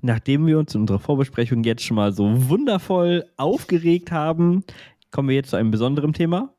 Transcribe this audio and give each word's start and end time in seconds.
nachdem 0.00 0.46
wir 0.46 0.58
uns 0.58 0.74
in 0.74 0.82
unserer 0.82 0.98
Vorbesprechung 0.98 1.64
jetzt 1.64 1.82
schon 1.82 1.96
mal 1.96 2.12
so 2.12 2.48
wundervoll 2.48 3.24
aufgeregt 3.36 4.12
haben, 4.12 4.64
kommen 5.10 5.28
wir 5.28 5.36
jetzt 5.36 5.50
zu 5.50 5.56
einem 5.56 5.70
besonderen 5.70 6.12
Thema, 6.12 6.54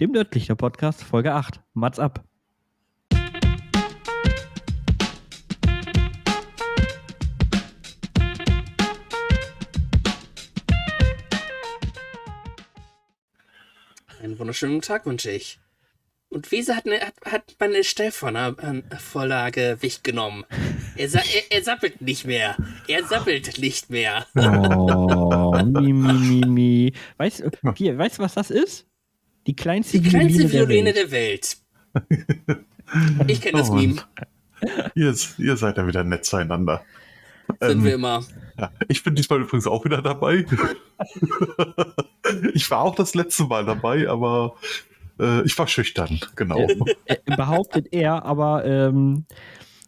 dem 0.00 0.12
Nördlichter 0.12 0.54
Podcast, 0.54 1.02
Folge 1.02 1.34
8. 1.34 1.60
Mats 1.74 1.98
ab. 1.98 2.24
Einen 14.20 14.38
wunderschönen 14.38 14.82
Tag 14.82 15.06
wünsche 15.06 15.30
ich. 15.30 15.58
Und 16.28 16.50
Wiese 16.52 16.76
hat, 16.76 16.84
hat, 16.84 17.14
hat 17.24 17.56
meine 17.58 17.82
Stellvorlage 17.82 19.78
weggenommen. 19.80 20.44
Er, 20.98 21.08
sa 21.08 21.20
er, 21.20 21.56
er, 21.56 21.62
sappelt 21.62 22.00
nicht 22.00 22.26
mehr. 22.26 22.56
Er 22.88 23.04
sappelt 23.04 23.58
nicht 23.58 23.88
mehr. 23.88 24.26
Oh, 24.34 25.54
mi, 25.64 25.92
mi, 25.92 26.12
mi, 26.12 26.46
mi. 26.46 26.92
Weißt 27.16 27.40
du, 27.40 27.50
weißt, 27.52 28.18
was 28.18 28.34
das 28.34 28.50
ist? 28.50 28.86
Die 29.46 29.54
kleinste, 29.54 30.00
Die 30.00 30.08
kleinste 30.08 30.52
Violine 30.52 30.92
der 30.92 31.10
Welt. 31.10 31.56
Der 31.94 32.02
Welt. 32.48 33.30
Ich 33.30 33.40
kenne 33.40 33.58
das 33.58 33.70
oh, 33.70 33.74
Meme. 33.74 34.02
Ihr, 34.94 35.14
ihr, 35.38 35.56
seid 35.56 35.76
ja 35.76 35.86
wieder 35.86 36.04
nett 36.04 36.24
zueinander. 36.24 36.82
Sind 37.60 37.78
ähm, 37.78 37.84
wir 37.84 37.94
immer. 37.94 38.24
Ja, 38.58 38.72
ich 38.88 39.04
bin 39.04 39.14
diesmal 39.14 39.40
übrigens 39.40 39.66
auch 39.66 39.84
wieder 39.84 40.02
dabei. 40.02 40.44
ich 42.54 42.70
war 42.70 42.80
auch 42.80 42.94
das 42.94 43.14
letzte 43.14 43.44
Mal 43.44 43.64
dabei, 43.64 44.08
aber 44.08 44.56
äh, 45.20 45.42
ich 45.42 45.56
war 45.58 45.68
schüchtern, 45.68 46.20
genau. 46.34 46.58
Äh, 46.58 46.76
äh, 47.06 47.36
behauptet 47.36 47.88
er, 47.92 48.24
aber 48.24 48.64
ähm, 48.64 49.26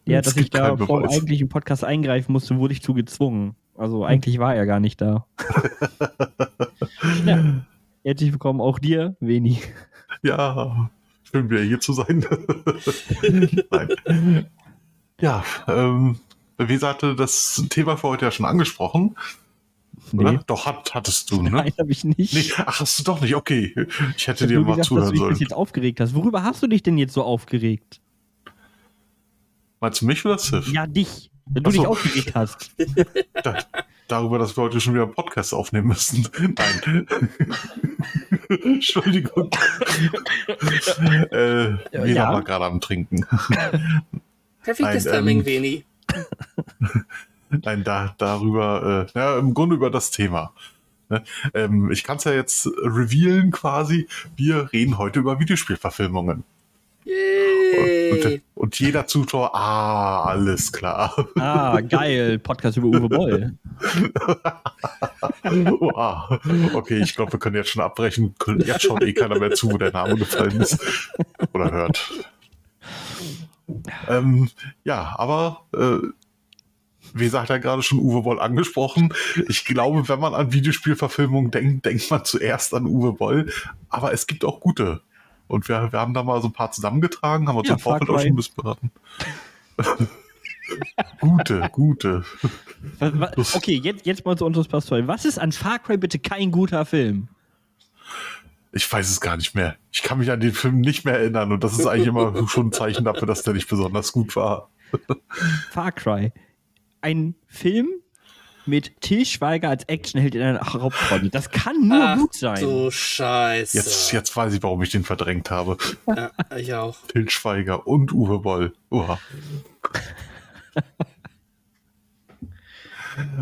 ja, 0.05 0.21
dass 0.21 0.35
ich 0.37 0.49
da 0.49 0.75
vor 0.77 1.09
eigentlich 1.09 1.41
im 1.41 1.49
Podcast 1.49 1.83
eingreifen 1.83 2.31
musste, 2.31 2.57
wurde 2.57 2.73
ich 2.73 2.81
zu 2.81 2.93
gezwungen. 2.93 3.55
Also 3.77 4.03
eigentlich 4.03 4.39
war 4.39 4.55
er 4.55 4.65
gar 4.65 4.79
nicht 4.79 5.01
da. 5.01 5.25
ja. 7.25 7.65
Herzlich 8.03 8.31
willkommen 8.31 8.61
auch 8.61 8.79
dir, 8.79 9.15
Veni. 9.19 9.59
Ja, 10.23 10.89
schön 11.23 11.49
wieder 11.49 11.61
hier 11.61 11.79
zu 11.79 11.93
sein. 11.93 12.25
Nein. 13.71 14.47
Ja, 15.19 15.43
ähm, 15.67 16.19
wie 16.57 16.77
sagte 16.77 17.15
das 17.15 17.63
Thema 17.69 17.97
für 17.97 18.09
heute 18.09 18.25
ja 18.25 18.31
schon 18.31 18.45
angesprochen. 18.45 19.15
Nee. 20.11 20.21
Oder? 20.21 20.43
Doch, 20.47 20.65
hat, 20.65 20.93
hattest 20.93 21.31
du, 21.31 21.41
ne? 21.41 21.51
Nein, 21.51 21.73
habe 21.79 21.91
ich 21.91 22.03
nicht. 22.03 22.33
Nee, 22.33 22.63
ach, 22.65 22.79
hast 22.79 22.99
du 22.99 23.03
doch 23.03 23.21
nicht. 23.21 23.35
Okay. 23.35 23.73
Ich 24.17 24.27
hätte 24.27 24.47
dir 24.47 24.59
mal 24.59 24.71
gedacht, 24.71 24.87
zuhören 24.87 25.05
dass 25.05 25.11
du 25.11 25.17
sollen. 25.17 25.33
dich 25.33 25.41
jetzt 25.41 25.53
aufgeregt 25.53 25.99
hast. 25.99 26.15
Worüber 26.15 26.43
hast 26.43 26.61
du 26.63 26.67
dich 26.67 26.83
denn 26.83 26.97
jetzt 26.97 27.13
so 27.13 27.23
aufgeregt? 27.23 28.01
Meinst 29.81 29.99
du 30.01 30.05
mich 30.05 30.23
oder 30.23 30.37
Sif? 30.37 30.71
Ja, 30.71 30.85
dich. 30.85 31.31
Wenn 31.47 31.63
du 31.63 31.71
so. 31.71 31.77
dich 31.79 31.87
aufgeregt 31.87 32.35
hast. 32.35 32.71
Da, 33.43 33.57
darüber, 34.07 34.37
dass 34.37 34.55
wir 34.55 34.63
heute 34.63 34.79
schon 34.79 34.93
wieder 34.93 35.03
einen 35.03 35.15
Podcast 35.15 35.53
aufnehmen 35.53 35.87
müssen. 35.87 36.27
Nein. 36.57 37.07
Entschuldigung. 38.63 39.49
äh, 41.31 41.73
wir 41.91 42.05
ja. 42.05 42.31
war 42.31 42.43
gerade 42.43 42.65
am 42.65 42.79
Trinken. 42.79 43.25
Perfektes 44.63 45.05
Timing, 45.05 45.39
ähm, 45.39 45.45
Veni. 45.45 45.85
Nein, 47.49 47.83
da, 47.83 48.13
darüber, 48.19 49.07
äh, 49.15 49.17
ja, 49.17 49.39
im 49.39 49.55
Grunde 49.55 49.75
über 49.75 49.89
das 49.89 50.11
Thema. 50.11 50.53
Ne? 51.09 51.23
Ähm, 51.55 51.89
ich 51.91 52.03
kann 52.03 52.17
es 52.17 52.25
ja 52.25 52.33
jetzt 52.33 52.67
revealen 52.67 53.49
quasi. 53.49 54.07
Wir 54.35 54.71
reden 54.71 54.99
heute 54.99 55.19
über 55.19 55.39
Videospielverfilmungen. 55.39 56.43
Und, 57.03 58.41
und, 58.53 58.79
jeder 58.79 59.07
Zuschauer, 59.07 59.55
ah, 59.55 60.25
alles 60.25 60.71
klar. 60.71 61.27
Ah, 61.39 61.79
geil, 61.81 62.37
Podcast 62.37 62.77
über 62.77 62.87
Uwe 62.89 63.09
Boll. 63.09 63.57
wow. 65.43 66.39
Okay, 66.73 67.01
ich 67.01 67.15
glaube, 67.15 67.33
wir 67.33 67.39
können 67.39 67.55
jetzt 67.55 67.69
schon 67.69 67.81
abbrechen. 67.81 68.35
Jetzt 68.65 68.83
schaut 68.83 69.01
eh 69.01 69.13
keiner 69.13 69.39
mehr 69.39 69.51
zu, 69.51 69.71
wo 69.71 69.77
der 69.77 69.91
Name 69.91 70.15
gefallen 70.15 70.61
ist 70.61 70.79
oder 71.53 71.71
hört. 71.71 72.11
Ähm, 74.07 74.49
ja, 74.83 75.15
aber 75.17 75.65
äh, 75.73 75.97
wie 77.13 77.27
sagt 77.27 77.49
er 77.49 77.59
gerade 77.59 77.81
schon 77.81 77.99
Uwe 77.99 78.21
Boll 78.21 78.39
angesprochen. 78.39 79.13
Ich 79.47 79.65
glaube, 79.65 80.07
wenn 80.07 80.19
man 80.19 80.33
an 80.33 80.53
Videospielverfilmungen 80.53 81.51
denkt, 81.51 81.85
denkt 81.85 82.09
man 82.11 82.25
zuerst 82.25 82.73
an 82.73 82.85
Uwe 82.85 83.13
Boll. 83.13 83.51
Aber 83.89 84.13
es 84.13 84.27
gibt 84.27 84.45
auch 84.45 84.59
gute. 84.59 85.01
Und 85.51 85.67
wir, 85.67 85.91
wir 85.91 85.99
haben 85.99 86.13
da 86.13 86.23
mal 86.23 86.41
so 86.41 86.47
ein 86.47 86.53
paar 86.53 86.71
zusammengetragen, 86.71 87.47
haben 87.47 87.57
uns 87.57 87.67
ja, 87.67 87.75
im 87.75 87.79
Vorfeld 87.79 88.09
auch 88.09 88.19
schon 88.19 88.29
ein 88.29 88.35
bisschen 88.35 88.55
beraten. 88.55 88.91
gute, 91.19 91.69
gute. 91.71 92.23
Okay, 92.99 93.79
jetzt, 93.83 94.05
jetzt 94.05 94.25
mal 94.25 94.37
zu 94.37 94.45
unseres 94.45 94.67
Pastor. 94.67 95.05
Was 95.07 95.25
ist 95.25 95.37
an 95.37 95.51
Far 95.51 95.79
Cry 95.79 95.97
bitte 95.97 96.19
kein 96.19 96.51
guter 96.51 96.85
Film? 96.85 97.27
Ich 98.71 98.91
weiß 98.91 99.09
es 99.09 99.19
gar 99.19 99.35
nicht 99.35 99.53
mehr. 99.53 99.75
Ich 99.91 100.03
kann 100.03 100.19
mich 100.19 100.31
an 100.31 100.39
den 100.39 100.53
Film 100.53 100.79
nicht 100.79 101.03
mehr 101.03 101.19
erinnern 101.19 101.51
und 101.51 101.63
das 101.63 101.73
ist 101.73 101.85
eigentlich 101.85 102.07
immer 102.07 102.47
schon 102.47 102.67
ein 102.67 102.71
Zeichen 102.71 103.03
dafür, 103.03 103.27
dass 103.27 103.43
der 103.43 103.53
nicht 103.53 103.67
besonders 103.67 104.13
gut 104.13 104.35
war. 104.37 104.69
Far 105.71 105.91
Cry 105.91 106.31
ein 107.01 107.35
Film 107.47 107.89
mit 108.65 108.99
Till 109.01 109.25
Schweiger 109.25 109.69
als 109.69 109.83
Actionheld 109.85 110.35
in 110.35 110.41
einer 110.41 110.61
Hauptrolle. 110.61 111.29
Das 111.29 111.49
kann 111.49 111.87
nur 111.87 112.03
Ach, 112.03 112.17
gut 112.17 112.33
sein. 112.33 112.61
Du 112.61 112.91
Scheiße. 112.91 113.77
Jetzt, 113.77 114.11
jetzt 114.11 114.35
weiß 114.35 114.53
ich, 114.53 114.63
warum 114.63 114.81
ich 114.81 114.91
den 114.91 115.03
verdrängt 115.03 115.51
habe. 115.51 115.77
Ja, 116.07 116.31
ich 116.57 116.73
auch. 116.73 116.97
Till 117.07 117.29
Schweiger 117.29 117.87
und 117.87 118.11
Uwe 118.13 118.39
Boll. 118.39 118.73
Uha. 118.89 119.19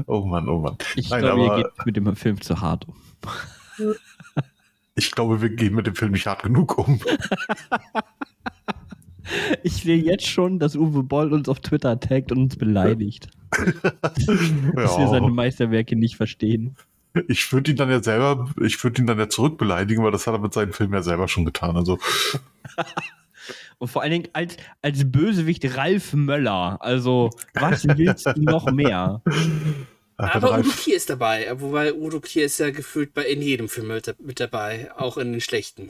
oh 0.07 0.21
Mann, 0.25 0.47
oh 0.49 0.59
Mann. 0.59 0.77
Ich 0.95 1.09
Nein, 1.09 1.21
glaube, 1.21 1.43
ihr 1.43 1.63
geht 1.63 1.85
mit 1.85 1.97
dem 1.97 2.15
Film 2.15 2.41
zu 2.41 2.59
hart 2.61 2.87
um. 2.87 2.95
ich 4.95 5.11
glaube, 5.11 5.41
wir 5.41 5.49
gehen 5.49 5.75
mit 5.75 5.87
dem 5.87 5.95
Film 5.95 6.11
nicht 6.11 6.27
hart 6.27 6.43
genug 6.43 6.77
um. 6.77 6.99
Ich 9.63 9.73
sehe 9.83 9.97
jetzt 9.97 10.27
schon, 10.27 10.59
dass 10.59 10.75
Uwe 10.75 11.03
Boll 11.03 11.33
uns 11.33 11.49
auf 11.49 11.59
Twitter 11.59 11.99
taggt 11.99 12.31
und 12.31 12.39
uns 12.39 12.55
beleidigt. 12.55 13.29
dass 13.51 14.97
wir 14.97 15.07
seine 15.07 15.29
Meisterwerke 15.29 15.95
nicht 15.95 16.15
verstehen. 16.15 16.75
Ich 17.27 17.51
würde 17.51 17.71
ihn 17.71 17.77
dann 17.77 17.89
ja 17.89 18.03
selber, 18.03 18.49
ich 18.61 18.83
würde 18.83 19.01
ihn 19.01 19.07
dann 19.07 19.17
ja 19.17 19.29
zurückbeleidigen, 19.29 20.03
weil 20.03 20.11
das 20.11 20.27
hat 20.27 20.35
er 20.35 20.39
mit 20.39 20.53
seinen 20.53 20.73
Filmen 20.73 20.93
ja 20.93 21.01
selber 21.01 21.27
schon 21.27 21.45
getan. 21.45 21.75
Also. 21.75 21.97
Und 23.79 23.87
vor 23.87 24.01
allen 24.01 24.11
Dingen 24.11 24.27
als, 24.33 24.57
als 24.81 25.09
Bösewicht 25.09 25.75
Ralf 25.77 26.13
Möller. 26.13 26.77
Also, 26.81 27.31
was 27.53 27.87
willst 27.97 28.27
du 28.27 28.41
noch 28.41 28.71
mehr? 28.71 29.21
Aber 30.17 30.59
Udo 30.59 30.69
Kier 30.69 30.97
ist 30.97 31.09
dabei, 31.09 31.47
wobei 31.55 31.93
Udo 31.93 32.19
Kier 32.19 32.45
ist 32.45 32.59
ja 32.59 32.71
gefühlt 32.71 33.13
bei 33.13 33.23
in 33.23 33.41
jedem 33.41 33.69
Film 33.69 33.87
mit 34.19 34.39
dabei, 34.39 34.91
auch 34.97 35.17
in 35.17 35.31
den 35.31 35.41
schlechten. 35.41 35.89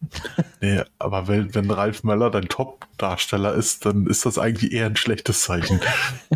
Nee, 0.60 0.82
aber 0.98 1.26
wenn, 1.28 1.54
wenn 1.54 1.70
Ralf 1.70 2.04
Möller 2.04 2.30
dein 2.30 2.48
Top-Darsteller 2.48 3.54
ist, 3.54 3.86
dann 3.86 4.06
ist 4.06 4.26
das 4.26 4.38
eigentlich 4.38 4.72
eher 4.72 4.86
ein 4.86 4.96
schlechtes 4.96 5.42
Zeichen. 5.42 5.80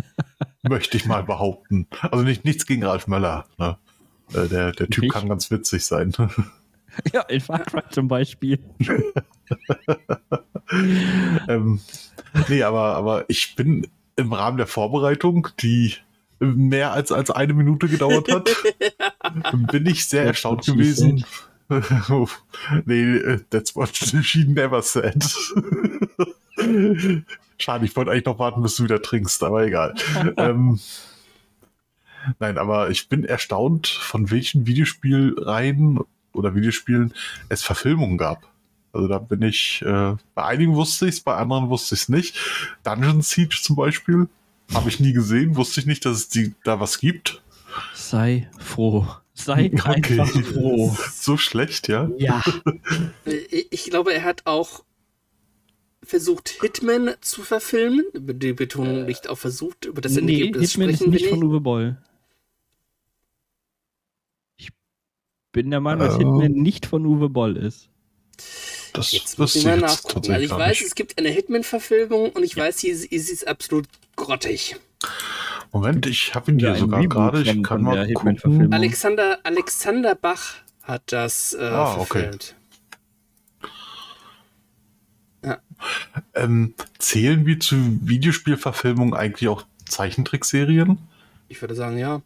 Möchte 0.63 0.97
ich 0.97 1.05
mal 1.05 1.23
behaupten. 1.23 1.87
Also 2.01 2.23
nicht, 2.23 2.43
nichts 2.43 2.65
gegen 2.65 2.83
Ralf 2.83 3.05
Möller. 3.07 3.45
Ne? 3.57 3.77
Äh, 4.33 4.47
der, 4.47 4.71
der 4.71 4.87
Typ 4.89 5.03
ich? 5.03 5.11
kann 5.11 5.29
ganz 5.29 5.51
witzig 5.51 5.85
sein. 5.85 6.13
Ja, 7.11 7.23
in 7.23 7.41
Far 7.41 7.59
Cry 7.59 7.81
zum 7.89 8.07
Beispiel. 8.07 8.57
ähm, 11.49 11.81
nee, 12.47 12.63
aber, 12.63 12.95
aber 12.95 13.25
ich 13.27 13.57
bin 13.57 13.85
im 14.15 14.31
Rahmen 14.31 14.55
der 14.55 14.67
Vorbereitung, 14.67 15.49
die 15.59 15.95
mehr 16.39 16.93
als, 16.93 17.11
als 17.11 17.31
eine 17.31 17.53
Minute 17.53 17.89
gedauert 17.89 18.31
hat, 18.31 18.49
bin 19.71 19.85
ich 19.87 20.05
sehr 20.05 20.23
erstaunt 20.23 20.65
gewesen, 20.65 21.25
nee, 22.85 23.39
that's 23.49 23.75
what 23.75 23.95
she 23.95 24.45
never 24.45 24.81
said. 24.81 25.23
Schade, 27.57 27.85
ich 27.85 27.95
wollte 27.95 28.11
eigentlich 28.11 28.25
noch 28.25 28.39
warten, 28.39 28.61
bis 28.61 28.75
du 28.75 28.83
wieder 28.83 29.01
trinkst, 29.01 29.43
aber 29.43 29.65
egal. 29.65 29.95
ähm, 30.37 30.79
nein, 32.39 32.57
aber 32.57 32.89
ich 32.89 33.09
bin 33.09 33.23
erstaunt, 33.23 33.87
von 33.87 34.29
welchen 34.31 34.67
Videospielreihen 34.67 35.99
oder 36.33 36.53
Videospielen 36.55 37.13
es 37.49 37.63
Verfilmungen 37.63 38.17
gab. 38.17 38.47
Also 38.91 39.07
da 39.07 39.19
bin 39.19 39.41
ich, 39.41 39.81
äh, 39.85 40.15
bei 40.35 40.43
einigen 40.43 40.75
wusste 40.75 41.07
ich 41.07 41.15
es, 41.15 41.21
bei 41.21 41.35
anderen 41.35 41.69
wusste 41.69 41.95
ich 41.95 42.01
es 42.01 42.09
nicht. 42.09 42.37
Dungeon 42.83 43.21
Siege 43.21 43.57
zum 43.61 43.75
Beispiel 43.75 44.27
habe 44.73 44.89
ich 44.89 44.99
nie 44.99 45.13
gesehen, 45.13 45.55
wusste 45.55 45.79
ich 45.79 45.85
nicht, 45.85 46.05
dass 46.05 46.17
es 46.17 46.29
die, 46.29 46.53
da 46.63 46.79
was 46.79 46.99
gibt. 46.99 47.41
Sei 47.93 48.49
froh. 48.57 49.07
Sei 49.35 49.65
okay. 49.73 49.81
einfach 50.19 50.29
froh. 50.29 50.95
So 51.13 51.37
schlecht, 51.37 51.87
ja? 51.87 52.09
Ja. 52.17 52.41
Ich 53.69 53.85
glaube, 53.85 54.13
er 54.13 54.23
hat 54.23 54.43
auch 54.45 54.83
versucht, 56.01 56.49
Hitman 56.61 57.15
zu 57.21 57.43
verfilmen. 57.43 58.05
Die 58.13 58.53
Betonung 58.53 59.05
liegt 59.05 59.27
auf 59.27 59.39
versucht, 59.39 59.85
über 59.85 60.01
das 60.01 60.13
nee, 60.13 60.39
Ergebnis 60.39 60.71
Hitman 60.71 60.89
sprechen 60.95 61.13
ist 61.13 61.21
nicht 61.21 61.29
von 61.29 61.43
Uwe 61.43 61.59
Boll. 61.59 61.97
Ich 64.57 64.69
bin 65.51 65.69
der 65.69 65.81
Meinung, 65.81 66.07
dass 66.07 66.15
uh, 66.15 66.19
Hitman 66.19 66.51
nicht 66.53 66.85
von 66.85 67.05
Uwe 67.05 67.29
Boll 67.29 67.57
ist. 67.57 67.89
Das 68.93 69.11
jetzt 69.11 69.37
muss 69.37 69.55
ich 69.55 69.65
mal 69.65 69.77
nachgucken. 69.77 70.31
Also 70.31 70.45
ich 70.45 70.51
weiß, 70.51 70.81
es 70.81 70.95
gibt 70.95 71.17
eine 71.17 71.29
Hitman-Verfilmung 71.29 72.31
und 72.31 72.43
ich 72.43 72.55
weiß, 72.55 72.77
sie, 72.77 72.93
sie 72.93 73.07
ist 73.15 73.47
absolut 73.47 73.85
grottig. 74.15 74.77
Moment, 75.75 76.05
ich 76.05 76.33
habe 76.33 76.51
ihn 76.53 76.59
Ja, 76.59 76.69
hier 76.69 76.79
sogar 76.79 77.05
gerade. 77.05 77.41
Ich 77.41 77.61
kann 77.61 77.81
mal 77.81 78.09
gucken. 78.13 78.71
Alexander, 78.73 79.39
Alexander 79.43 80.15
Bach 80.15 80.55
hat 80.83 81.11
das 81.11 81.53
äh, 81.53 81.63
Ah, 81.65 81.95
okay. 81.97 82.31
verfilmt. 82.31 82.55
Ähm, 86.33 86.75
zählen 86.97 87.45
wir 87.45 87.59
zu 87.59 87.75
Videospielverfilmungen 88.07 89.13
eigentlich 89.13 89.49
auch 89.49 89.65
Zeichentrickserien? 89.85 90.97
Ich 91.49 91.59
würde 91.61 91.75
sagen, 91.75 91.97
ja. 91.97 92.21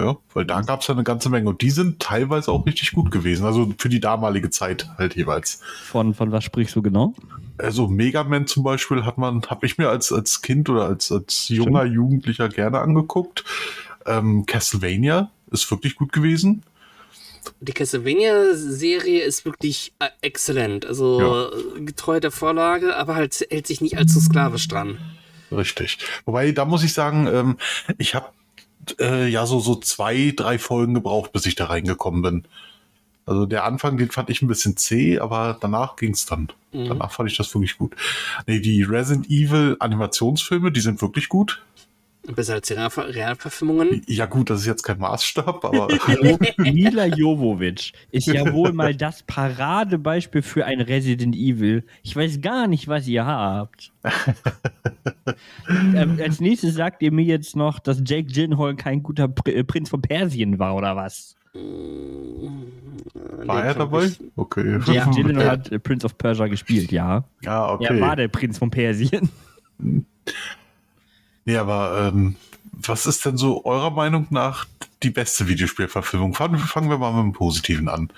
Ja, 0.00 0.16
weil 0.32 0.46
da 0.46 0.62
gab 0.62 0.80
es 0.80 0.86
ja 0.86 0.94
eine 0.94 1.04
ganze 1.04 1.28
Menge 1.28 1.50
und 1.50 1.60
die 1.60 1.70
sind 1.70 2.00
teilweise 2.00 2.50
auch 2.52 2.64
richtig 2.64 2.92
gut 2.92 3.10
gewesen. 3.10 3.44
Also 3.44 3.72
für 3.76 3.88
die 3.88 4.00
damalige 4.00 4.48
Zeit 4.48 4.88
halt 4.96 5.14
jeweils. 5.14 5.60
Von, 5.84 6.14
von 6.14 6.32
was 6.32 6.44
sprichst 6.44 6.74
du 6.74 6.82
genau? 6.82 7.14
Also 7.58 7.88
Mega 7.88 8.24
Man 8.24 8.46
zum 8.46 8.62
Beispiel 8.62 9.04
hat 9.04 9.18
man, 9.18 9.42
habe 9.42 9.66
ich 9.66 9.76
mir 9.76 9.90
als, 9.90 10.12
als 10.12 10.40
Kind 10.40 10.70
oder 10.70 10.86
als, 10.86 11.12
als 11.12 11.48
junger 11.48 11.84
Jugendlicher 11.84 12.48
gerne 12.48 12.80
angeguckt. 12.80 13.44
Ähm, 14.06 14.46
Castlevania 14.46 15.30
ist 15.50 15.70
wirklich 15.70 15.96
gut 15.96 16.12
gewesen. 16.12 16.62
Die 17.60 17.72
Castlevania-Serie 17.72 19.22
ist 19.22 19.44
wirklich 19.44 19.92
äh, 19.98 20.08
exzellent. 20.22 20.86
Also 20.86 21.50
äh, 21.50 21.80
getreu 21.80 22.20
der 22.20 22.30
Vorlage, 22.30 22.96
aber 22.96 23.16
halt 23.16 23.46
hält 23.50 23.66
sich 23.66 23.80
nicht 23.80 23.98
allzu 23.98 24.20
sklavisch 24.20 24.68
dran. 24.68 24.98
Richtig. 25.52 25.98
Wobei, 26.24 26.52
da 26.52 26.64
muss 26.64 26.84
ich 26.84 26.92
sagen, 26.92 27.26
ähm, 27.26 27.56
ich 27.98 28.14
habe 28.14 28.26
äh, 28.98 29.28
ja 29.28 29.46
so, 29.46 29.60
so 29.60 29.76
zwei, 29.76 30.32
drei 30.34 30.58
Folgen 30.58 30.94
gebraucht, 30.94 31.32
bis 31.32 31.46
ich 31.46 31.54
da 31.54 31.66
reingekommen 31.66 32.22
bin. 32.22 32.44
Also 33.26 33.46
der 33.46 33.64
Anfang, 33.64 33.96
den 33.96 34.10
fand 34.10 34.30
ich 34.30 34.42
ein 34.42 34.48
bisschen 34.48 34.76
zäh, 34.76 35.18
aber 35.20 35.56
danach 35.60 35.96
ging's 35.96 36.26
dann. 36.26 36.48
Mhm. 36.72 36.86
Danach 36.86 37.12
fand 37.12 37.30
ich 37.30 37.36
das 37.36 37.54
wirklich 37.54 37.78
gut. 37.78 37.94
Nee, 38.46 38.60
die 38.60 38.82
Resident 38.82 39.30
Evil 39.30 39.76
Animationsfilme, 39.78 40.72
die 40.72 40.80
sind 40.80 41.00
wirklich 41.00 41.28
gut. 41.28 41.62
Besser 42.26 42.54
als 42.54 42.68
die 42.68 42.74
Real- 42.74 42.88
Realverfilmungen. 42.88 44.02
Ja 44.06 44.26
gut, 44.26 44.50
das 44.50 44.60
ist 44.60 44.66
jetzt 44.66 44.82
kein 44.82 44.98
Maßstab, 44.98 45.64
aber 45.64 45.88
Mila 46.58 47.06
Jovovic 47.06 47.92
ist 48.10 48.26
ja 48.26 48.52
wohl 48.52 48.72
mal 48.74 48.94
das 48.94 49.22
Paradebeispiel 49.22 50.42
für 50.42 50.66
ein 50.66 50.80
Resident 50.82 51.34
Evil. 51.34 51.82
Ich 52.02 52.14
weiß 52.14 52.40
gar 52.42 52.66
nicht, 52.66 52.88
was 52.88 53.08
ihr 53.08 53.24
habt. 53.24 53.92
ähm, 55.94 56.18
als 56.22 56.40
nächstes 56.40 56.74
sagt 56.74 57.02
ihr 57.02 57.10
mir 57.12 57.24
jetzt 57.24 57.56
noch, 57.56 57.78
dass 57.78 58.02
Jake 58.04 58.24
Gyllenhaal 58.32 58.76
kein 58.76 59.02
guter 59.02 59.26
Pr 59.28 59.48
äh, 59.48 59.64
Prinz 59.64 59.88
von 59.88 60.02
Persien 60.02 60.58
war, 60.58 60.76
oder 60.76 60.94
was? 60.96 61.36
war 63.44 63.64
er 63.64 63.74
dabei? 63.74 64.10
Okay. 64.36 64.78
Jake 64.86 65.10
Gyllenhaal 65.10 65.44
Ja. 65.44 65.50
hat 65.52 65.82
Prince 65.82 66.04
of 66.06 66.16
Persia 66.16 66.46
gespielt, 66.46 66.92
ja. 66.92 67.24
Ja, 67.42 67.72
okay. 67.72 67.86
Er 67.88 68.00
war 68.00 68.14
der 68.14 68.28
Prinz 68.28 68.58
von 68.58 68.70
Persien. 68.70 69.28
Nee, 71.44 71.56
aber 71.56 72.10
ähm, 72.12 72.36
was 72.72 73.06
ist 73.06 73.24
denn 73.24 73.36
so 73.36 73.64
eurer 73.64 73.90
Meinung 73.90 74.26
nach 74.30 74.66
die 75.02 75.10
beste 75.10 75.48
Videospielverfilmung? 75.48 76.34
Fangen, 76.34 76.58
fangen 76.58 76.90
wir 76.90 76.98
mal 76.98 77.12
mit 77.12 77.22
dem 77.22 77.32
Positiven 77.32 77.88
an. 77.88 78.12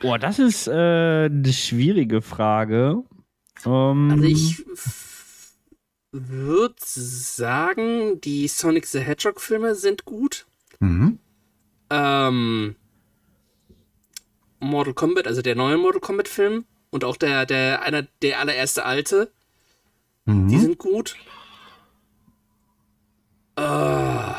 Boah, 0.00 0.18
das 0.18 0.38
ist 0.38 0.68
äh, 0.68 1.26
eine 1.26 1.52
schwierige 1.52 2.22
Frage. 2.22 3.02
Ähm, 3.64 4.10
Also 4.12 4.24
ich 4.24 4.64
würde 6.12 6.74
sagen, 6.78 8.20
die 8.20 8.48
Sonic 8.48 8.86
the 8.86 9.00
Hedgehog 9.00 9.40
Filme 9.40 9.74
sind 9.74 10.04
gut. 10.04 10.46
Mhm. 10.80 11.18
Ähm, 11.90 12.76
Mortal 14.60 14.94
Kombat, 14.94 15.26
also 15.26 15.42
der 15.42 15.54
neue 15.56 15.76
Mortal 15.78 16.00
Kombat 16.00 16.28
Film 16.28 16.64
und 16.90 17.04
auch 17.04 17.16
der, 17.16 17.46
der, 17.46 17.82
einer, 17.82 18.02
der 18.22 18.40
allererste 18.40 18.84
alte, 18.84 19.32
Mhm. 20.28 20.48
die 20.48 20.58
sind 20.58 20.78
gut. 20.78 21.16
Äh, 23.56 24.32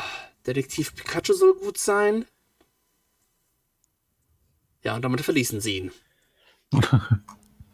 Detektiv 0.46 0.94
Pikachu 0.94 1.32
soll 1.34 1.54
gut 1.54 1.78
sein. 1.78 2.24
Ja, 4.82 4.96
und 4.96 5.02
damit 5.02 5.20
verließen 5.20 5.60
sie 5.60 5.78
ihn. 5.78 5.90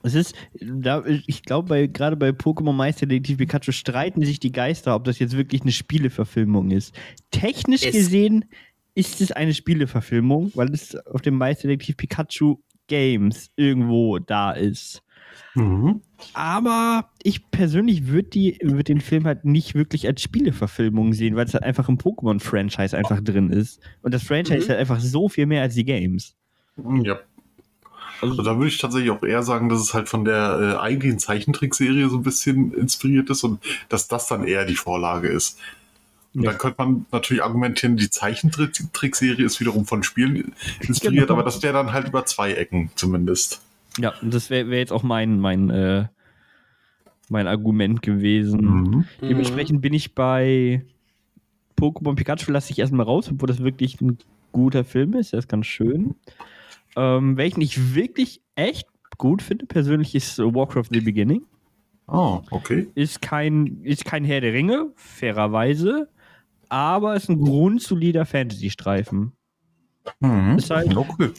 Es 0.03 0.15
ist, 0.15 0.37
ich 0.53 1.43
glaube, 1.43 1.69
bei, 1.69 1.87
gerade 1.89 2.15
bei 2.15 2.29
Pokémon 2.29 2.73
Meisterdetektiv 2.73 3.39
Pikachu 3.39 3.73
streiten 3.73 4.25
sich 4.25 4.39
die 4.39 4.53
Geister, 4.53 4.95
ob 4.95 5.03
das 5.03 5.19
jetzt 5.19 5.37
wirklich 5.37 5.63
eine 5.63 5.73
Spieleverfilmung 5.73 6.71
ist. 6.71 6.95
Technisch 7.33 7.83
Es- 7.83 7.93
gesehen 7.93 8.45
ist 8.95 9.21
es 9.21 9.33
eine 9.33 9.53
Spieleverfilmung, 9.53 10.53
weil 10.55 10.73
es 10.73 10.95
auf 11.07 11.23
dem 11.23 11.35
Meisterdetektiv 11.37 11.97
Pikachu 11.97 12.59
Games 12.87 13.51
irgendwo 13.57 14.21
da 14.21 14.53
ist. 14.53 15.03
Mhm. 15.55 16.00
Aber 16.33 17.11
ich 17.23 17.50
persönlich 17.50 18.06
würde 18.09 18.55
würd 18.62 18.88
den 18.88 19.00
Film 19.00 19.25
halt 19.27 19.44
nicht 19.44 19.75
wirklich 19.75 20.06
als 20.06 20.23
Spieleverfilmung 20.23 21.12
sehen, 21.12 21.37
weil 21.37 21.47
es 21.47 21.55
halt 21.55 21.65
einfach 21.65 21.88
im 21.88 21.99
Pokémon-Franchise 21.99 22.97
einfach 22.97 23.21
drin 23.21 23.50
ist. 23.50 23.81
Und 24.03 24.12
das 24.15 24.23
Franchise 24.23 24.55
Mhm. 24.56 24.61
ist 24.62 24.69
halt 24.69 24.79
einfach 24.81 25.00
so 25.00 25.29
viel 25.29 25.47
mehr 25.47 25.62
als 25.62 25.75
die 25.75 25.85
Games. 25.85 26.35
Ja. 27.03 27.19
Also, 28.23 28.43
da 28.43 28.56
würde 28.56 28.69
ich 28.69 28.79
tatsächlich 28.79 29.11
auch 29.11 29.23
eher 29.23 29.43
sagen, 29.43 29.69
dass 29.69 29.81
es 29.81 29.93
halt 29.93 30.09
von 30.09 30.25
der 30.25 30.77
äh, 30.79 30.81
eigentlichen 30.83 31.19
Zeichentrickserie 31.19 32.09
so 32.09 32.17
ein 32.17 32.23
bisschen 32.23 32.73
inspiriert 32.73 33.29
ist 33.29 33.44
und 33.44 33.61
dass 33.91 34.09
das 34.09 34.27
dann 34.27 34.44
eher 34.44 34.65
die 34.65 34.77
Vorlage 34.77 35.29
ist. 35.29 35.59
Und 36.35 36.43
Ja. 36.44 36.50
dann 36.50 36.59
könnte 36.59 36.77
man 36.82 37.06
natürlich 37.12 37.43
argumentieren, 37.43 37.97
die 37.99 38.09
Zeichentrickserie 38.09 39.44
ist 39.44 39.61
wiederum 39.61 39.85
von 39.87 40.03
Spielen 40.03 40.55
inspiriert, 40.81 41.29
Genau. 41.29 41.35
aber 41.35 41.43
das 41.44 41.62
wäre 41.62 41.75
dann 41.75 41.93
halt 41.93 42.09
über 42.09 42.25
zwei 42.25 42.53
Ecken 42.55 42.91
zumindest. 42.94 43.61
Ja, 43.98 44.12
das 44.22 44.50
wäre 44.50 44.69
wär 44.69 44.78
jetzt 44.78 44.93
auch 44.93 45.02
mein, 45.02 45.38
mein, 45.40 45.70
äh, 45.70 46.06
mein 47.28 47.46
Argument 47.46 48.02
gewesen. 48.02 48.60
Mhm. 48.60 49.04
Dementsprechend 49.20 49.81
bin 49.81 49.94
ich 49.94 50.14
bei 50.14 50.84
Pokémon 51.78 52.14
Pikachu, 52.14 52.50
lasse 52.52 52.72
ich 52.72 52.78
erstmal 52.78 53.06
raus, 53.06 53.28
obwohl 53.31 53.48
das 53.48 53.62
wirklich 53.62 54.00
ein 54.00 54.19
guter 54.52 54.84
Film 54.84 55.14
ist. 55.14 55.32
Der 55.32 55.38
ist 55.40 55.48
ganz 55.48 55.66
schön. 55.66 56.14
Ähm, 56.96 57.37
welchen 57.37 57.60
ich 57.60 57.94
wirklich 57.94 58.40
echt 58.54 58.87
gut 59.19 59.43
finde, 59.43 59.66
persönlich, 59.66 60.14
ist 60.14 60.38
Warcraft 60.38 60.88
The 60.90 61.00
Beginning. 61.00 61.43
Oh, 62.06 62.40
okay. 62.50 62.87
Ist 62.94 63.20
kein, 63.20 63.81
ist 63.82 64.04
kein 64.04 64.25
Herr 64.25 64.40
der 64.40 64.52
Ringe, 64.52 64.93
fairerweise, 64.94 66.08
aber 66.69 67.16
ist 67.16 67.28
ein 67.28 67.40
grundsolider 67.40 68.25
Fantasy-Streifen. 68.25 69.32
Mhm. 70.20 70.56
Ist 70.56 70.70
halt- 70.70 70.96
okay. 70.96 71.31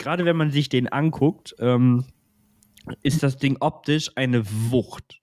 Gerade 0.00 0.24
wenn 0.24 0.36
man 0.36 0.50
sich 0.50 0.68
den 0.68 0.88
anguckt, 0.88 1.54
ähm, 1.60 2.04
ist 3.02 3.22
das 3.22 3.36
Ding 3.36 3.56
optisch 3.60 4.10
eine 4.16 4.42
Wucht. 4.70 5.20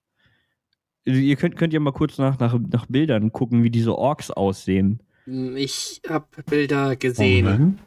Also 1.05 1.19
ihr 1.19 1.35
könnt, 1.35 1.57
könnt 1.57 1.73
ja 1.73 1.79
mal 1.79 1.91
kurz 1.91 2.17
nach, 2.17 2.39
nach, 2.39 2.57
nach 2.71 2.85
Bildern 2.85 3.31
gucken, 3.31 3.63
wie 3.63 3.69
diese 3.69 3.97
Orks 3.97 4.31
aussehen. 4.31 5.01
Ich 5.25 6.01
habe 6.07 6.27
Bilder 6.49 6.95
gesehen. 6.95 7.45
Moment. 7.45 7.79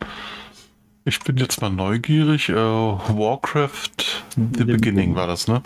Ich 1.06 1.18
bin 1.20 1.36
jetzt 1.38 1.60
mal 1.62 1.70
neugierig. 1.70 2.50
Äh, 2.50 2.54
Warcraft 2.54 3.88
The, 4.36 4.42
The 4.42 4.48
Beginning 4.64 4.76
Beginning. 4.80 5.14
war 5.14 5.26
das, 5.26 5.48
ne? 5.48 5.62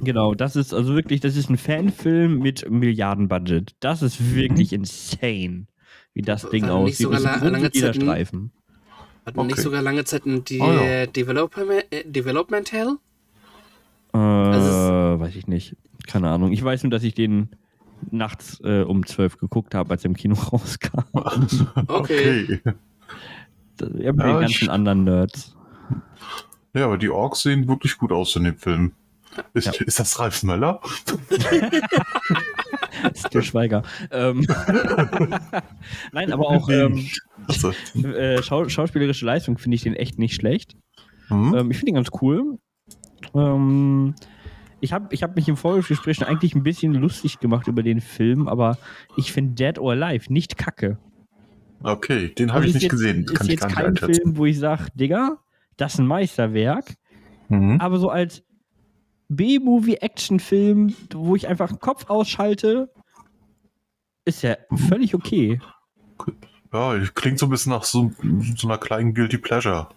Genau, 0.00 0.34
das 0.34 0.56
ist 0.56 0.74
also 0.74 0.94
wirklich, 0.94 1.20
das 1.20 1.36
ist 1.36 1.48
ein 1.48 1.56
Fanfilm 1.56 2.40
mit 2.40 2.68
Milliardenbudget. 2.68 3.74
Das 3.80 4.02
ist 4.02 4.34
wirklich 4.34 4.72
insane, 4.72 5.66
wie 6.12 6.22
das 6.22 6.44
War 6.44 6.50
Ding 6.50 6.64
aussieht. 6.64 7.06
Das 7.10 7.20
ist 7.20 7.26
ein 7.26 7.40
la- 7.40 7.48
lange 7.50 7.70
Zeit 7.72 7.96
Streifen. 7.96 8.52
Hat 9.26 9.34
man 9.36 9.46
nicht 9.46 9.54
Okay. 9.54 9.62
sogar 9.62 9.82
lange 9.82 10.04
Zeit 10.04 10.24
ein 10.24 10.44
De 10.44 10.60
Oh 10.60 10.70
ja. 10.72 11.06
Development, 11.06 11.84
äh, 11.90 12.04
Development 12.04 12.70
Hell? 12.72 12.96
Äh, 14.14 14.18
Also 14.18 15.20
weiß 15.20 15.34
ich 15.36 15.46
nicht. 15.48 15.76
Keine 16.06 16.30
Ahnung. 16.30 16.52
Ich 16.52 16.62
weiß 16.62 16.84
nur, 16.84 16.90
dass 16.90 17.02
ich 17.02 17.14
den 17.14 17.48
nachts 18.10 18.60
äh, 18.62 18.82
um 18.82 19.04
12 19.04 19.38
geguckt 19.38 19.74
habe, 19.74 19.90
als 19.90 20.04
er 20.04 20.10
im 20.10 20.16
Kino 20.16 20.34
rauskam. 20.52 21.00
Okay. 21.88 22.60
Ja, 22.64 22.72
mit 23.80 24.00
Ja, 24.02 24.12
den 24.12 24.18
ganzen 24.40 24.46
ich- 24.64 24.70
anderen 24.70 25.04
Nerds. 25.04 25.54
Ja, 26.74 26.84
aber 26.84 26.98
die 26.98 27.08
Orks 27.10 27.42
sehen 27.42 27.66
wirklich 27.68 27.96
gut 27.98 28.12
aus 28.12 28.36
in 28.36 28.44
dem 28.44 28.56
Film. 28.56 28.92
Ist, 29.54 29.66
Ja. 29.66 29.72
ist 29.84 29.98
das 29.98 30.18
Ralf 30.18 30.42
Möller? 30.44 30.80
Das 33.02 33.12
ist 33.24 33.34
der 33.34 33.42
Schweiger. 33.42 33.82
ähm, 34.10 34.46
Nein, 36.12 36.32
aber 36.32 36.48
auch 36.48 36.68
ähm, 36.70 37.06
Also, 37.48 37.72
äh, 38.04 38.42
schau 38.42 38.68
schauspielerische 38.68 39.24
Leistung 39.24 39.58
finde 39.58 39.76
ich 39.76 39.82
den 39.82 39.94
echt 39.94 40.18
nicht 40.18 40.34
schlecht. 40.34 40.76
hm? 41.28 41.54
Ähm, 41.54 41.70
ich 41.70 41.78
finde 41.78 41.90
ihn 41.90 41.94
ganz 41.94 42.08
cool. 42.20 42.58
Ähm, 43.34 44.14
ich 44.80 44.92
habe 44.92 45.08
ich 45.14 45.22
hab 45.22 45.36
mich 45.36 45.48
im 45.48 45.56
Vorgespräch 45.56 46.26
eigentlich 46.26 46.54
ein 46.54 46.62
bisschen 46.62 46.94
lustig 46.94 47.40
gemacht 47.40 47.66
über 47.66 47.82
den 47.82 48.00
Film, 48.00 48.48
aber 48.48 48.78
ich 49.16 49.32
finde 49.32 49.54
Dead 49.54 49.78
or 49.78 49.92
Alive 49.92 50.32
nicht 50.32 50.58
kacke. 50.58 50.98
Okay, 51.82 52.28
den 52.34 52.52
habe 52.52 52.64
ich 52.64 52.70
ist 52.70 52.74
nicht 52.74 52.82
jetzt, 52.84 52.90
gesehen. 52.90 53.24
Ist 53.24 53.34
Kann 53.34 53.46
ich 53.46 53.52
jetzt 53.52 53.68
kein. 53.68 53.96
Film, 53.96 54.36
wo 54.36 54.46
ich 54.46 54.58
sage, 54.58 54.86
Digga, 54.94 55.38
das 55.76 55.94
ist 55.94 56.00
ein 56.00 56.06
Meisterwerk. 56.06 56.94
Mhm. 57.48 57.80
Aber 57.80 57.98
so 57.98 58.08
als 58.08 58.42
B-Movie-Action-Film, 59.28 60.94
wo 61.14 61.36
ich 61.36 61.48
einfach 61.48 61.68
den 61.68 61.80
Kopf 61.80 62.08
ausschalte, 62.08 62.90
ist 64.24 64.42
ja 64.42 64.56
völlig 64.88 65.14
okay. 65.14 65.60
Ja, 66.72 66.98
klingt 67.14 67.38
so 67.38 67.46
ein 67.46 67.50
bisschen 67.50 67.70
nach 67.70 67.84
so, 67.84 68.12
so 68.56 68.68
einer 68.68 68.78
kleinen 68.78 69.14
Guilty 69.14 69.38
Pleasure. 69.38 69.88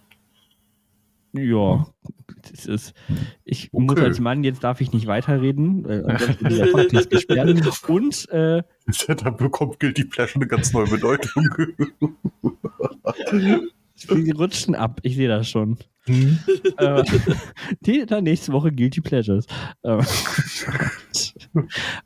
Ja, 1.33 1.85
Das 2.51 2.65
ist, 2.65 2.93
ich 3.43 3.69
Okay. 3.71 3.83
muss 3.85 3.97
als 3.99 4.19
Mann, 4.19 4.43
jetzt 4.43 4.63
darf 4.63 4.81
ich 4.81 4.91
nicht 4.91 5.05
weiterreden. 5.07 5.85
Äh. 5.85 6.01
Und 7.87 8.29
äh, 8.29 8.63
Da 9.15 9.29
bekommt 9.29 9.79
Guilty 9.79 10.05
Pleasure 10.05 10.35
eine 10.35 10.47
ganz 10.47 10.73
neue 10.73 10.87
Bedeutung. 10.87 11.43
wir 14.07 14.35
rutschen 14.35 14.75
ab. 14.75 14.99
Ich 15.03 15.15
sehe 15.15 15.27
das 15.27 15.49
schon. 15.49 15.77
Hm. 16.05 16.39
äh, 16.77 17.03
die, 17.81 18.05
dann 18.05 18.23
nächste 18.23 18.51
Woche 18.53 18.71
Guilty 18.71 19.01
Pleasures. 19.01 19.45
Äh, 19.83 20.01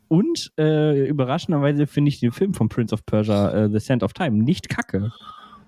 und 0.07 0.51
äh, 0.57 1.07
überraschenderweise 1.07 1.87
finde 1.87 2.09
ich 2.09 2.19
den 2.19 2.31
Film 2.31 2.53
von 2.53 2.69
Prince 2.69 2.93
of 2.93 3.05
Persia, 3.05 3.51
äh, 3.51 3.69
The 3.69 3.79
Sand 3.79 4.03
of 4.03 4.13
Time, 4.13 4.43
nicht 4.43 4.69
kacke. 4.69 5.11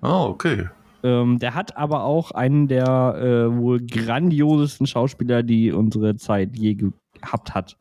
Ah, 0.02 0.26
okay. 0.26 0.70
Ähm, 1.04 1.40
der 1.40 1.54
hat 1.54 1.78
aber 1.78 2.04
auch 2.04 2.32
einen 2.32 2.68
der 2.68 3.16
äh, 3.16 3.58
wohl 3.58 3.80
grandiosesten 3.86 4.88
Schauspieler, 4.88 5.44
die 5.44 5.72
unsere 5.72 6.16
Zeit 6.16 6.58
je 6.58 6.76
gehabt 6.76 7.54
hat. 7.54 7.78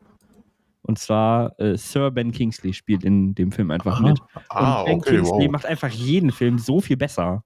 Und 0.83 0.99
zwar 0.99 1.59
äh, 1.59 1.75
Sir 1.75 2.11
Ben 2.11 2.31
Kingsley 2.31 2.73
spielt 2.73 3.03
in 3.03 3.33
dem 3.33 3.51
Film 3.51 3.71
einfach 3.71 3.99
mit. 3.99 4.19
Ah, 4.49 4.81
und 4.81 4.85
Ben 4.85 4.95
okay, 4.97 5.09
Kingsley 5.15 5.45
wow. 5.45 5.51
macht 5.51 5.65
einfach 5.65 5.89
jeden 5.89 6.31
Film 6.31 6.59
so 6.59 6.79
viel 6.79 6.97
besser. 6.97 7.43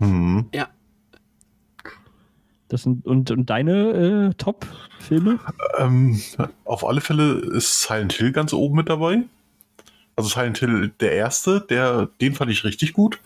Hm. 0.00 0.48
Das 2.70 2.84
sind, 2.84 3.04
und, 3.04 3.32
und 3.32 3.50
deine 3.50 4.30
äh, 4.30 4.34
Top-Filme? 4.34 5.40
Ähm, 5.76 6.22
auf 6.64 6.86
alle 6.86 7.00
Fälle 7.00 7.32
ist 7.32 7.82
Silent 7.82 8.12
Hill 8.12 8.30
ganz 8.30 8.52
oben 8.52 8.76
mit 8.76 8.88
dabei. 8.88 9.24
Also 10.14 10.28
Silent 10.28 10.58
Hill 10.58 10.92
der 11.00 11.12
erste, 11.12 11.60
der, 11.60 12.08
den 12.20 12.34
fand 12.34 12.50
ich 12.52 12.62
richtig 12.62 12.92
gut. 12.92 13.18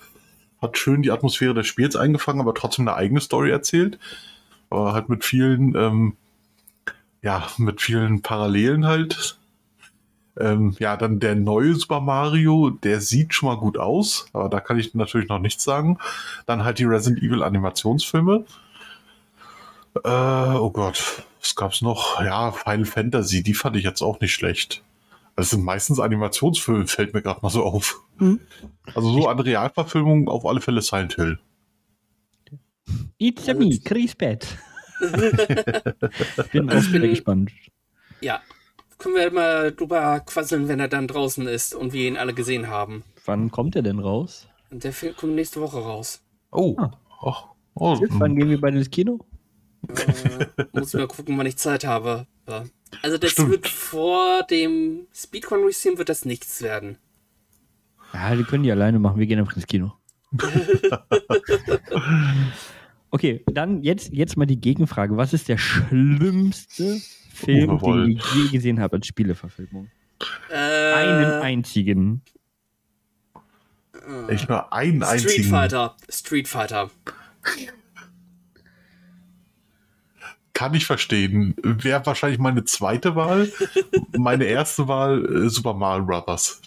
Hat 0.62 0.78
schön 0.78 1.02
die 1.02 1.10
Atmosphäre 1.10 1.52
des 1.52 1.66
Spiels 1.66 1.94
eingefangen, 1.94 2.40
aber 2.40 2.54
trotzdem 2.54 2.88
eine 2.88 2.96
eigene 2.96 3.20
Story 3.20 3.50
erzählt. 3.50 3.98
Aber 4.70 4.94
halt 4.94 5.10
mit 5.10 5.26
vielen, 5.26 5.74
ähm, 5.76 6.16
ja, 7.20 7.46
mit 7.58 7.82
vielen 7.82 8.22
Parallelen 8.22 8.86
halt. 8.86 9.38
Ähm, 10.40 10.74
ja, 10.78 10.96
dann 10.96 11.20
der 11.20 11.34
neue 11.34 11.74
Super 11.74 12.00
Mario, 12.00 12.70
der 12.70 13.02
sieht 13.02 13.34
schon 13.34 13.50
mal 13.50 13.58
gut 13.58 13.76
aus, 13.76 14.26
aber 14.32 14.48
da 14.48 14.60
kann 14.60 14.78
ich 14.78 14.94
natürlich 14.94 15.28
noch 15.28 15.38
nichts 15.38 15.64
sagen. 15.64 15.98
Dann 16.46 16.64
halt 16.64 16.78
die 16.78 16.84
Resident 16.84 17.22
Evil 17.22 17.42
Animationsfilme. 17.42 18.46
Äh, 20.02 20.08
oh 20.58 20.70
Gott, 20.70 21.22
was 21.40 21.54
gab's 21.54 21.80
noch? 21.82 22.20
Ja, 22.22 22.52
Final 22.52 22.84
Fantasy, 22.84 23.42
die 23.42 23.54
fand 23.54 23.76
ich 23.76 23.84
jetzt 23.84 24.02
auch 24.02 24.20
nicht 24.20 24.34
schlecht. 24.34 24.82
Das 25.36 25.50
sind 25.50 25.64
meistens 25.64 26.00
Animationsfilme, 26.00 26.86
fällt 26.86 27.14
mir 27.14 27.22
gerade 27.22 27.40
mal 27.42 27.50
so 27.50 27.64
auf. 27.64 28.00
Mhm. 28.18 28.40
Also 28.94 29.10
so 29.12 29.28
an 29.28 29.38
Realverfilmung 29.38 30.28
auf 30.28 30.46
alle 30.46 30.60
Fälle 30.60 30.80
Silent 30.82 31.14
Hill. 31.14 31.38
It's 33.18 33.48
a 33.48 33.54
me, 33.54 33.78
Chris 33.84 34.14
Bett. 34.14 34.46
Bin 36.52 36.70
Also 36.70 36.78
auch 36.78 36.82
ich 36.82 36.92
bin- 36.92 37.10
gespannt. 37.10 37.50
Ja. 38.20 38.40
Können 38.98 39.16
wir 39.16 39.30
mal 39.32 39.72
drüber 39.72 40.20
quasseln, 40.20 40.68
wenn 40.68 40.80
er 40.80 40.88
dann 40.88 41.08
draußen 41.08 41.46
ist 41.48 41.74
und 41.74 41.92
wir 41.92 42.06
ihn 42.08 42.16
alle 42.16 42.32
gesehen 42.32 42.68
haben. 42.68 43.02
Wann 43.26 43.50
kommt 43.50 43.74
er 43.76 43.82
denn 43.82 43.98
raus? 43.98 44.48
Und 44.70 44.84
der 44.84 44.92
Film 44.92 45.14
kommt 45.16 45.34
nächste 45.34 45.60
Woche 45.60 45.78
raus. 45.78 46.22
Oh, 46.52 46.74
Ah. 46.78 46.92
ach, 47.26 47.44
oh, 47.74 47.98
Wann 48.10 48.30
hm. 48.30 48.36
gehen 48.36 48.50
wir 48.50 48.60
beide 48.60 48.78
ins 48.78 48.90
Kino? 48.90 49.18
Äh, 49.88 50.64
muss 50.72 50.94
ich 50.94 51.00
mal 51.00 51.06
gucken, 51.06 51.36
wann 51.38 51.46
ich 51.46 51.56
Zeit 51.56 51.84
habe. 51.84 52.26
Ja. 52.48 52.64
Also 53.02 53.18
das 53.18 53.32
Stimmt. 53.32 53.50
wird 53.50 53.68
vor 53.68 54.42
dem 54.44 55.06
Speedcon 55.14 55.60
Release 55.60 55.98
wird 55.98 56.08
das 56.08 56.24
nichts 56.24 56.62
werden. 56.62 56.98
Ja, 58.12 58.34
die 58.36 58.44
können 58.44 58.62
die 58.62 58.70
alleine 58.70 58.98
machen. 58.98 59.18
Wir 59.18 59.26
gehen 59.26 59.38
einfach 59.40 59.56
ins 59.56 59.66
Kino. 59.66 59.92
okay, 63.10 63.44
dann 63.46 63.82
jetzt, 63.82 64.12
jetzt 64.12 64.36
mal 64.36 64.46
die 64.46 64.60
Gegenfrage. 64.60 65.16
Was 65.16 65.32
ist 65.32 65.48
der 65.48 65.58
schlimmste 65.58 67.00
Film, 67.32 67.70
Uwe 67.70 68.06
den 68.06 68.10
ihr 68.10 68.22
je 68.34 68.48
gesehen 68.50 68.80
habt 68.80 68.94
als 68.94 69.06
Spieleverfilmung? 69.06 69.90
Äh, 70.50 70.92
Einen 70.94 71.42
einzigen. 71.42 72.22
ich 74.28 74.48
nur 74.48 74.72
einen 74.72 75.02
Street 75.02 75.24
einzigen. 75.24 75.50
Fighter. 75.50 75.96
Street 76.08 76.48
Fighter. 76.48 76.90
Kann 80.54 80.72
ich 80.74 80.86
verstehen. 80.86 81.54
Wäre 81.62 82.06
wahrscheinlich 82.06 82.38
meine 82.38 82.64
zweite 82.64 83.14
Wahl. 83.16 83.52
meine 84.16 84.44
erste 84.44 84.88
Wahl 84.88 85.44
äh, 85.44 85.48
Super 85.50 85.74
Mario 85.74 86.04
Brothers. 86.06 86.62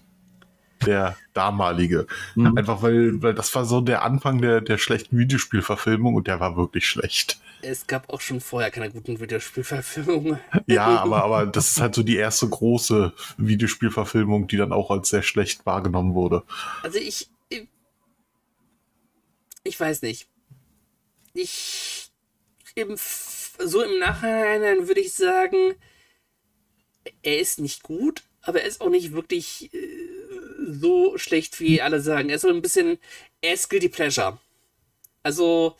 Der 0.86 1.17
damalige. 1.34 2.06
Hm. 2.36 2.56
Einfach 2.58 2.84
weil, 2.84 3.22
weil 3.24 3.34
das 3.34 3.56
war 3.56 3.65
so 3.65 3.82
der 3.82 4.03
Anfang 4.03 4.41
der, 4.41 4.62
der 4.62 4.77
schlechten 4.77 5.17
Videospielverfilmung 5.17 6.13
und 6.13 6.27
der 6.27 6.39
war 6.39 6.56
wirklich 6.56 6.88
schlecht. 6.88 7.39
Es 7.63 7.88
gab 7.88 8.10
auch 8.13 8.22
schon 8.22 8.39
vorher 8.41 8.70
keine 8.70 8.91
guten 8.91 9.20
Videospielverfilmungen. 9.20 10.39
Ja, 10.67 11.00
aber, 11.00 11.24
aber 11.24 11.48
das 11.48 11.72
ist 11.72 11.82
halt 11.82 11.96
so 11.96 12.03
die 12.03 12.17
erste 12.17 12.48
große 12.48 13.12
Videospielverfilmung, 13.38 14.48
die 14.48 14.58
dann 14.58 14.72
auch 14.72 14.91
als 14.91 15.10
sehr 15.10 15.24
schlecht 15.24 15.65
wahrgenommen 15.65 16.13
wurde. 16.13 16.44
Also 16.84 17.00
ich, 17.00 17.27
ich. 17.50 17.67
Ich 19.63 19.79
weiß 19.79 20.03
nicht. 20.03 20.27
Ich. 21.34 22.12
F- 22.75 23.37
so 23.59 23.81
im 23.81 23.99
Nachhinein 23.99 24.87
würde 24.87 25.01
ich 25.01 25.13
sagen, 25.13 25.75
er 27.23 27.39
ist 27.39 27.59
nicht 27.59 27.83
gut, 27.83 28.23
aber 28.41 28.61
er 28.61 28.67
ist 28.67 28.81
auch 28.81 28.89
nicht 28.89 29.13
wirklich 29.13 29.73
äh, 29.73 29.79
so 30.67 31.17
schlecht, 31.17 31.59
wie 31.59 31.81
alle 31.81 32.01
sagen. 32.01 32.29
Er 32.29 32.35
ist 32.35 32.41
so 32.41 32.49
ein 32.49 32.61
bisschen. 32.61 32.97
Er 33.41 33.53
ist 33.53 33.69
Guilty 33.69 33.89
Pleasure. 33.89 34.39
Also. 35.23 35.75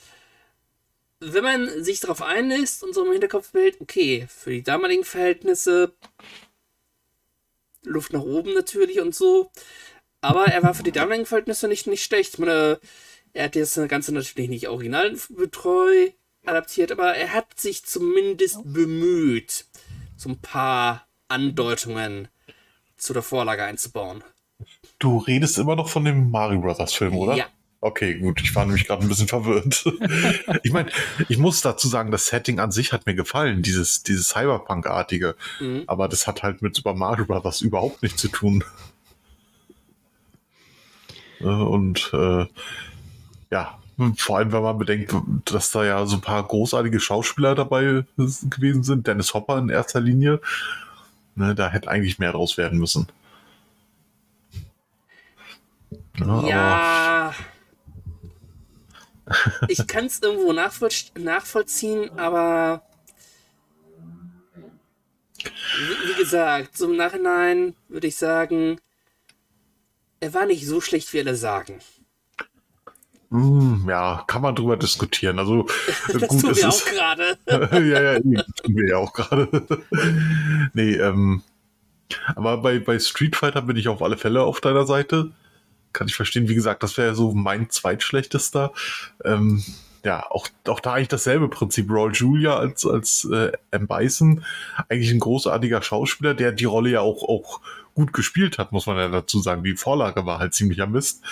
Wenn 1.20 1.44
man 1.44 1.84
sich 1.84 2.00
darauf 2.00 2.22
einlässt 2.22 2.84
und 2.84 2.94
so 2.94 3.04
im 3.04 3.12
Hinterkopf 3.12 3.50
behält, 3.50 3.82
okay, 3.82 4.28
für 4.30 4.52
die 4.52 4.62
damaligen 4.62 5.04
Verhältnisse 5.04 5.92
Luft 7.84 8.14
nach 8.14 8.22
oben 8.22 8.54
natürlich 8.54 9.00
und 9.00 9.16
so. 9.16 9.50
Aber 10.22 10.46
er 10.46 10.62
war 10.62 10.76
für 10.76 10.84
die 10.84 10.92
damaligen 10.92 11.26
Verhältnisse 11.26 11.68
nicht, 11.68 11.88
nicht 11.88 12.04
schlecht. 12.04 12.34
Ich 12.34 12.40
meine, 12.40 12.80
er 13.34 13.46
hat 13.46 13.56
das 13.56 13.80
Ganze 13.88 14.14
natürlich 14.14 14.50
nicht 14.50 14.68
originalbetreu 14.68 16.12
adaptiert, 16.48 16.92
aber 16.92 17.16
er 17.16 17.34
hat 17.34 17.60
sich 17.60 17.86
zumindest 17.86 18.60
bemüht, 18.64 19.66
so 20.16 20.30
ein 20.30 20.40
paar 20.40 21.08
Andeutungen 21.28 22.28
zu 22.98 23.14
der 23.14 23.24
Vorlage 23.24 23.64
einzubauen. 23.64 24.24
Du 25.00 25.18
redest 25.20 25.58
immer 25.58 25.76
noch 25.76 25.90
von 25.90 26.06
dem 26.06 26.32
Mario 26.32 26.60
Brothers 26.60 26.94
Film, 26.94 27.16
oder? 27.16 27.36
Ja. 27.36 27.46
Okay, 27.80 28.16
gut. 28.16 28.42
Ich 28.42 28.56
war 28.56 28.66
nämlich 28.66 28.88
gerade 28.88 29.04
ein 29.04 29.08
bisschen 29.08 29.28
verwirrt. 29.28 29.86
ich 30.64 30.72
meine, 30.72 30.90
ich 31.30 31.38
muss 31.38 31.62
dazu 31.62 31.88
sagen, 31.88 32.10
das 32.10 32.26
Setting 32.26 32.60
an 32.60 32.72
sich 32.72 32.92
hat 32.92 33.06
mir 33.06 33.14
gefallen, 33.14 33.62
dieses, 33.62 34.02
dieses 34.02 34.30
Cyberpunk-artige. 34.30 35.36
Mhm. 35.60 35.84
Aber 35.86 36.08
das 36.08 36.26
hat 36.26 36.42
halt 36.42 36.64
mit 36.64 36.76
Super 36.76 36.96
Mario 36.96 37.26
Brothers 37.26 37.62
überhaupt 37.62 38.02
nichts 38.02 38.20
zu 38.20 38.30
tun. 38.30 38.64
Äh, 41.40 41.44
Und 41.44 42.10
äh, 42.14 42.48
ja, 43.52 43.80
vor 44.18 44.38
allem, 44.38 44.52
wenn 44.52 44.62
man 44.62 44.78
bedenkt, 44.78 45.14
dass 45.46 45.72
da 45.72 45.84
ja 45.84 46.06
so 46.06 46.18
ein 46.18 46.22
paar 46.22 46.44
großartige 46.44 47.00
Schauspieler 47.00 47.56
dabei 47.56 48.04
gewesen 48.16 48.84
sind. 48.84 49.08
Dennis 49.08 49.34
Hopper 49.34 49.58
in 49.58 49.70
erster 49.70 50.00
Linie. 50.00 50.40
Ne, 51.36 51.56
da 51.56 51.70
hätte 51.70 51.90
eigentlich 51.90 52.20
mehr 52.20 52.32
draus 52.32 52.58
werden 52.58 52.80
müssen. 52.80 53.08
Ja, 56.18 56.48
Ja. 56.48 57.36
Ich 59.68 59.86
kann 59.88 60.06
es 60.06 60.22
irgendwo 60.22 60.54
nachvoll 60.54 60.90
nachvollziehen, 61.20 62.18
aber 62.18 62.82
wie, 65.38 66.10
wie 66.10 66.18
gesagt, 66.18 66.78
so 66.78 66.90
im 66.90 66.96
Nachhinein 66.96 67.76
würde 67.90 68.08
ich 68.08 68.16
sagen, 68.16 68.80
er 70.20 70.34
war 70.34 70.46
nicht 70.46 70.66
so 70.66 70.82
schlecht, 70.82 71.12
wie 71.14 71.20
alle 71.20 71.36
sagen. 71.36 71.80
Hm, 73.30 73.86
ja, 73.90 74.24
kann 74.26 74.42
man 74.42 74.56
drüber 74.56 74.78
diskutieren. 74.78 75.40
Also 75.40 75.68
Das 76.08 76.28
gut, 76.28 76.42
tun 76.42 76.52
es 76.52 76.58
wir 76.58 76.70
auch 76.70 76.86
gerade. 76.86 77.38
ja, 77.90 78.14
ja, 78.14 78.20
tun 78.20 78.76
wir 78.76 78.90
ja 78.90 78.98
auch 78.98 79.14
gerade. 79.14 79.48
nee, 80.74 80.96
ähm, 80.96 81.44
aber 82.36 82.58
bei, 82.58 82.80
bei 82.80 83.00
Street 83.00 83.36
Fighter 83.36 83.62
bin 83.62 83.76
ich 83.76 83.90
auf 83.90 84.02
alle 84.02 84.18
Fälle 84.18 84.44
auf 84.44 84.62
deiner 84.62 84.86
Seite. 84.86 85.32
Kann 85.92 86.08
ich 86.08 86.16
verstehen. 86.16 86.48
Wie 86.48 86.56
gesagt, 86.56 86.84
das 86.84 86.98
wäre 86.98 87.16
so 87.16 87.34
mein 87.34 87.70
zweitschlechtester. 87.70 88.72
Ähm, 89.26 89.64
ja, 90.06 90.26
auch, 90.30 90.48
auch 90.68 90.80
da 90.80 90.94
eigentlich 90.94 91.10
dasselbe 91.10 91.50
Prinzip. 91.50 91.90
Raul 91.90 92.14
Julia 92.14 92.56
als, 92.56 92.86
als 92.86 93.28
äh, 93.30 93.52
M. 93.72 93.88
Bison, 93.88 94.46
eigentlich 94.88 95.12
ein 95.12 95.20
großartiger 95.20 95.82
Schauspieler, 95.82 96.34
der 96.34 96.54
die 96.54 96.66
Rolle 96.66 96.92
ja 96.92 97.02
auch, 97.02 97.24
auch 97.24 97.60
gut 97.94 98.14
gespielt 98.14 98.58
hat, 98.58 98.72
muss 98.72 98.86
man 98.86 98.96
ja 98.96 99.10
dazu 99.10 99.40
sagen. 99.40 99.64
Die 99.64 99.76
Vorlage 99.76 100.26
war 100.26 100.40
halt 100.40 100.54
ziemlich 100.54 100.82
am 100.82 100.92
Mist. 100.92 101.24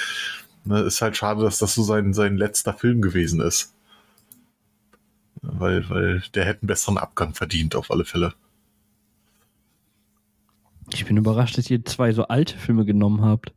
Ne, 0.66 0.80
ist 0.82 1.02
halt 1.02 1.16
schade, 1.16 1.44
dass 1.44 1.60
das 1.60 1.76
so 1.76 1.84
sein, 1.84 2.14
sein 2.14 2.38
letzter 2.38 2.74
Film 2.74 3.02
gewesen 3.02 3.40
ist. 3.40 3.74
Weil, 5.42 5.88
weil 5.90 6.24
der 6.34 6.46
hätte 6.46 6.64
einen 6.64 6.68
besseren 6.68 6.98
Abgang 6.98 7.36
verdient, 7.36 7.76
auf 7.76 7.92
alle 7.92 8.04
Fälle. 8.04 8.34
Ich 10.92 11.06
bin 11.06 11.18
überrascht, 11.18 11.58
dass 11.58 11.70
ihr 11.70 11.86
zwei 11.86 12.12
so 12.12 12.24
alte 12.28 12.58
Filme 12.58 12.86
genommen 12.86 13.22
habt. 13.22 13.54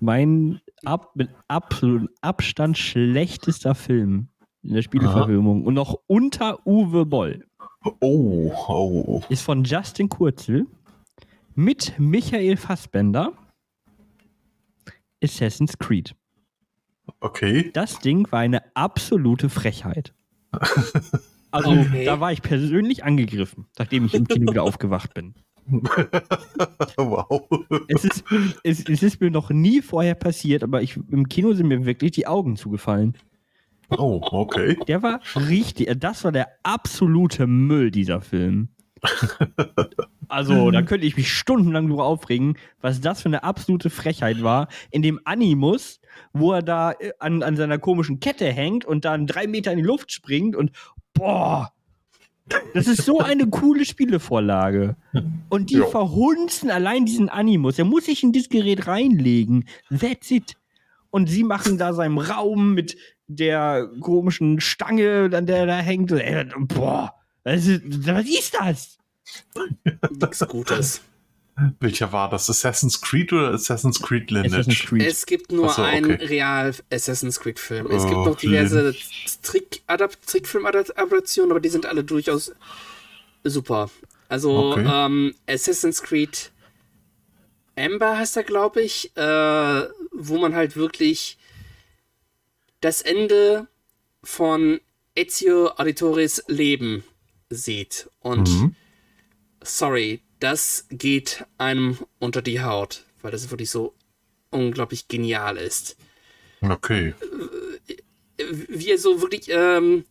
Mein 0.00 0.60
ab, 0.84 1.10
mit 1.14 1.30
absolutem 1.48 2.08
Abstand 2.20 2.78
schlechtester 2.78 3.74
Film 3.74 4.28
in 4.62 4.74
der 4.74 4.82
Spieleverfilmung. 4.82 5.64
Und 5.64 5.74
noch 5.74 5.98
unter 6.06 6.64
Uwe 6.66 7.06
Boll. 7.06 7.46
Oh, 8.00 8.52
oh. 8.68 9.22
Ist 9.28 9.42
von 9.42 9.64
Justin 9.64 10.08
Kurzel 10.08 10.66
mit 11.54 11.94
Michael 11.98 12.56
Fassbender. 12.56 13.32
Assassin's 15.22 15.78
Creed. 15.78 16.14
Okay. 17.20 17.70
Das 17.72 17.98
Ding 18.00 18.30
war 18.30 18.40
eine 18.40 18.62
absolute 18.74 19.48
Frechheit. 19.48 20.14
Also, 21.52 21.70
Okay. 21.70 22.04
da 22.04 22.20
war 22.20 22.32
ich 22.32 22.42
persönlich 22.42 23.04
angegriffen, 23.04 23.66
nachdem 23.78 24.04
ich 24.04 24.12
im 24.12 24.28
Kino 24.28 24.50
wieder 24.50 24.62
aufgewacht 24.62 25.14
bin. 25.14 25.34
wow. 26.96 27.48
Es 27.88 28.04
ist, 28.04 28.24
es, 28.62 28.86
es 28.86 29.02
ist 29.02 29.20
mir 29.22 29.30
noch 29.30 29.48
nie 29.50 29.80
vorher 29.80 30.16
passiert, 30.16 30.62
aber 30.62 30.82
ich, 30.82 30.98
im 31.10 31.28
Kino 31.28 31.54
sind 31.54 31.68
mir 31.68 31.86
wirklich 31.86 32.10
die 32.10 32.26
Augen 32.26 32.56
zugefallen. 32.56 33.16
Oh, 33.88 34.20
okay. 34.22 34.76
Der 34.86 35.02
war 35.02 35.20
richtig, 35.34 35.88
das 35.98 36.24
war 36.24 36.32
der 36.32 36.48
absolute 36.62 37.46
Müll, 37.46 37.90
dieser 37.90 38.20
Film. 38.20 38.68
Also, 40.28 40.70
da 40.70 40.82
könnte 40.82 41.06
ich 41.06 41.16
mich 41.16 41.32
stundenlang 41.32 41.88
drüber 41.88 42.04
aufregen, 42.04 42.56
was 42.80 43.00
das 43.00 43.22
für 43.22 43.28
eine 43.28 43.44
absolute 43.44 43.90
Frechheit 43.90 44.42
war. 44.42 44.68
In 44.90 45.02
dem 45.02 45.20
Animus, 45.24 46.00
wo 46.32 46.52
er 46.52 46.62
da 46.62 46.92
äh, 46.92 47.12
an, 47.20 47.42
an 47.42 47.56
seiner 47.56 47.78
komischen 47.78 48.18
Kette 48.20 48.50
hängt 48.52 48.84
und 48.84 49.04
dann 49.04 49.26
drei 49.26 49.46
Meter 49.46 49.70
in 49.70 49.78
die 49.78 49.84
Luft 49.84 50.10
springt 50.12 50.56
und 50.56 50.72
boah, 51.14 51.72
das 52.74 52.86
ist 52.86 53.04
so 53.04 53.20
eine 53.20 53.46
coole 53.48 53.84
Spielevorlage. 53.84 54.96
Und 55.48 55.70
die 55.70 55.78
Ja. 55.78 55.86
verhunzen 55.86 56.70
allein 56.70 57.04
diesen 57.04 57.28
Animus. 57.28 57.78
Er 57.78 57.84
muss 57.84 58.06
sich 58.06 58.22
in 58.22 58.32
dieses 58.32 58.48
Gerät 58.48 58.86
reinlegen. 58.86 59.64
That's 59.90 60.30
it. 60.30 60.56
Und 61.10 61.28
sie 61.28 61.44
machen 61.44 61.78
da 61.78 61.92
seinem 61.92 62.18
Raum 62.18 62.74
mit 62.74 62.96
der 63.26 63.88
komischen 64.00 64.60
Stange, 64.60 65.30
an 65.32 65.46
der 65.46 65.58
er 65.58 65.66
da 65.66 65.76
hängt. 65.78 66.12
Boah, 66.68 67.14
was 67.46 67.66
ist, 67.66 67.82
was 68.06 68.26
ist 68.26 68.54
das? 68.54 68.98
Nichts 70.10 70.46
Gutes. 70.48 71.00
Welcher 71.80 72.12
war 72.12 72.28
das? 72.28 72.50
Assassin's 72.50 73.00
Creed 73.00 73.32
oder 73.32 73.52
Assassin's 73.54 74.00
Creed 74.00 74.30
Lineage? 74.30 74.52
Assassin's 74.52 74.80
Creed. 74.80 75.02
Es 75.02 75.24
gibt 75.26 75.52
nur 75.52 75.70
so, 75.70 75.82
einen 75.82 76.14
okay. 76.14 76.24
real 76.26 76.74
Assassin's 76.92 77.40
Creed 77.40 77.58
Film. 77.58 77.86
Es 77.90 78.02
gibt 78.04 78.16
Oh, 78.16 78.26
noch 78.26 78.36
diverse 78.36 78.94
Trick 79.42 79.82
Trickfilm-Adaptionen, 79.86 81.52
aber 81.52 81.60
die 81.60 81.68
sind 81.68 81.86
alle 81.86 82.04
durchaus 82.04 82.52
super. 83.44 83.90
Also 84.28 84.72
Okay. 84.72 84.84
ähm, 84.84 85.34
Assassin's 85.46 86.02
Creed 86.02 86.50
Amber 87.76 88.18
heißt 88.18 88.36
er, 88.38 88.42
glaube 88.42 88.82
ich, 88.82 89.16
äh, 89.16 89.88
wo 90.12 90.38
man 90.38 90.54
halt 90.54 90.76
wirklich 90.76 91.38
das 92.80 93.02
Ende 93.02 93.68
von 94.24 94.80
Ezio 95.14 95.70
Auditores 95.76 96.42
Leben 96.48 97.04
sieht. 97.50 98.08
Und 98.20 98.48
Mhm. 98.48 98.74
sorry, 99.62 100.20
das 100.40 100.86
geht 100.90 101.44
einem 101.58 101.98
unter 102.18 102.42
die 102.42 102.62
Haut, 102.62 103.04
weil 103.22 103.32
das 103.32 103.50
wirklich 103.50 103.70
so 103.70 103.94
unglaublich 104.50 105.08
genial 105.08 105.56
ist. 105.56 105.96
Okay. 106.60 107.14
Wie 108.68 108.90
er 108.90 108.98
so 108.98 109.22
wirklich 109.22 109.48
ähm, 109.48 110.04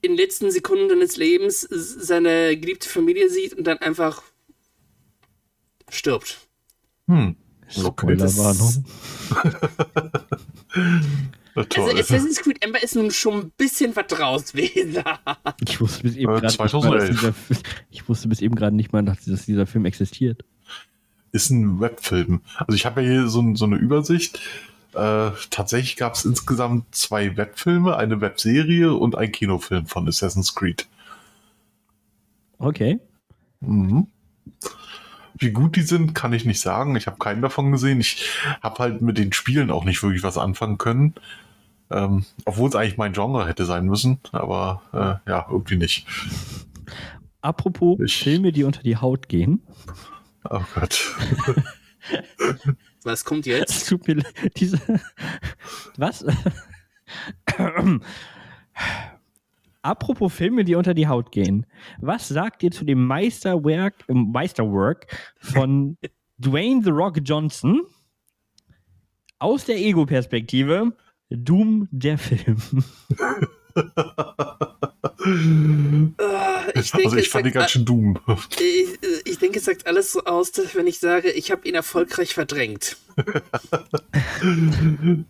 in 0.00 0.12
den 0.12 0.16
letzten 0.16 0.50
Sekunden 0.50 1.00
des 1.00 1.16
Lebens 1.16 1.60
seine 1.70 2.56
geliebte 2.56 2.88
Familie 2.88 3.30
sieht 3.30 3.54
und 3.54 3.64
dann 3.64 3.78
einfach 3.78 4.22
stirbt. 5.88 6.40
Hm. 7.06 7.36
Okay, 7.74 8.16
Spoilerwarnung. 8.16 8.84
Na, 11.54 11.64
toll. 11.64 11.84
Also 11.90 11.98
Assassin's 12.00 12.40
Creed 12.40 12.64
Ember 12.64 12.82
ist 12.82 12.94
nun 12.96 13.10
schon 13.10 13.34
ein 13.40 13.50
bisschen 13.56 13.94
was 13.96 14.06
draus 14.06 14.52
gewesen. 14.52 15.02
Ich 15.66 15.80
wusste 15.80 16.02
bis 16.02 16.16
eben 16.16 16.32
Äh, 16.34 16.40
gerade 16.40 16.46
nicht 16.46 16.58
mal, 16.58 16.64
dass 16.70 16.72
2011. 16.72 17.10
dieser, 17.20 17.32
Fi- 17.32 17.54
ich 17.90 18.08
wusste 18.08 18.28
bis 18.28 18.40
eben 18.40 18.54
gerade 18.54 18.74
nicht 18.76 18.92
mal, 18.92 19.02
dass 19.04 19.20
dieser 19.46 19.66
Film 19.66 19.84
existiert. 19.84 20.44
ist 21.32 21.50
ein 21.50 21.80
Webfilm. 21.80 22.40
Also 22.56 22.74
ich 22.74 22.86
habe 22.86 23.02
ja 23.02 23.10
hier 23.10 23.28
so, 23.28 23.54
so 23.54 23.64
eine 23.66 23.76
Übersicht. 23.76 24.40
Äh, 24.94 25.30
tatsächlich 25.50 25.96
gab 25.96 26.14
es 26.14 26.24
insgesamt 26.26 26.94
zwei 26.94 27.36
Webfilme, 27.36 27.96
eine 27.96 28.20
Webserie 28.20 28.92
und 28.94 29.16
ein 29.16 29.32
Kinofilm 29.32 29.86
von 29.86 30.06
Assassin's 30.08 30.54
Creed. 30.54 30.86
Okay. 32.58 32.98
Mhm. 33.60 34.06
Wie 35.42 35.50
gut 35.50 35.76
die 35.76 35.82
sind, 35.82 36.14
kann 36.14 36.32
ich 36.32 36.44
nicht 36.44 36.60
sagen. 36.60 36.96
Ich 36.96 37.06
habe 37.06 37.18
keinen 37.18 37.42
davon 37.42 37.70
gesehen. 37.72 38.00
Ich 38.00 38.28
habe 38.62 38.78
halt 38.78 39.02
mit 39.02 39.18
den 39.18 39.32
Spielen 39.32 39.70
auch 39.70 39.84
nicht 39.84 40.02
wirklich 40.02 40.22
was 40.22 40.38
anfangen 40.38 40.78
können. 40.78 41.14
Ähm, 41.90 42.24
obwohl 42.46 42.68
es 42.70 42.74
eigentlich 42.76 42.96
mein 42.96 43.12
Genre 43.12 43.46
hätte 43.46 43.64
sein 43.66 43.84
müssen, 43.84 44.18
aber 44.32 44.82
äh, 45.26 45.30
ja, 45.30 45.46
irgendwie 45.50 45.76
nicht. 45.76 46.06
Apropos 47.42 47.98
Ich- 48.00 48.16
Filme, 48.22 48.52
die 48.52 48.64
unter 48.64 48.82
die 48.82 48.96
Haut 48.96 49.28
gehen. 49.28 49.60
Oh 50.48 50.62
Gott. 50.74 51.14
Was 53.04 53.24
kommt 53.24 53.46
jetzt? 53.46 53.70
Es 53.76 53.84
tut 53.86 54.06
mir 54.06 54.14
leid, 54.14 54.34
diese. 54.56 54.78
Was? 55.96 56.24
Apropos 59.82 60.32
Filme, 60.32 60.64
die 60.64 60.74
unter 60.76 60.94
die 60.94 61.08
Haut 61.08 61.32
gehen. 61.32 61.66
Was 62.00 62.28
sagt 62.28 62.62
ihr 62.62 62.70
zu 62.70 62.84
dem 62.84 63.04
Meisterwerk, 63.06 63.94
äh, 64.08 64.14
Meisterwork 64.14 65.06
von 65.38 65.96
Dwayne 66.38 66.82
The 66.84 66.90
Rock 66.90 67.18
Johnson 67.24 67.82
aus 69.38 69.64
der 69.64 69.76
Ego-Perspektive? 69.76 70.92
Doom, 71.30 71.88
der 71.90 72.18
Film. 72.18 72.58
Äh, 75.24 76.78
ich 76.78 76.90
denke, 76.92 77.04
also 77.06 77.16
ich 77.16 77.28
fand 77.30 77.46
die 77.46 77.50
sagt 77.50 77.54
ganz 77.54 77.70
schön 77.70 77.84
dumm. 77.84 78.18
Ich, 78.58 78.98
ich 79.24 79.38
denke, 79.38 79.58
es 79.58 79.64
sagt 79.64 79.86
alles 79.86 80.12
so 80.12 80.24
aus, 80.24 80.52
wenn 80.74 80.86
ich 80.86 80.98
sage, 80.98 81.30
ich 81.30 81.50
habe 81.50 81.66
ihn 81.68 81.74
erfolgreich 81.74 82.34
verdrängt. 82.34 82.96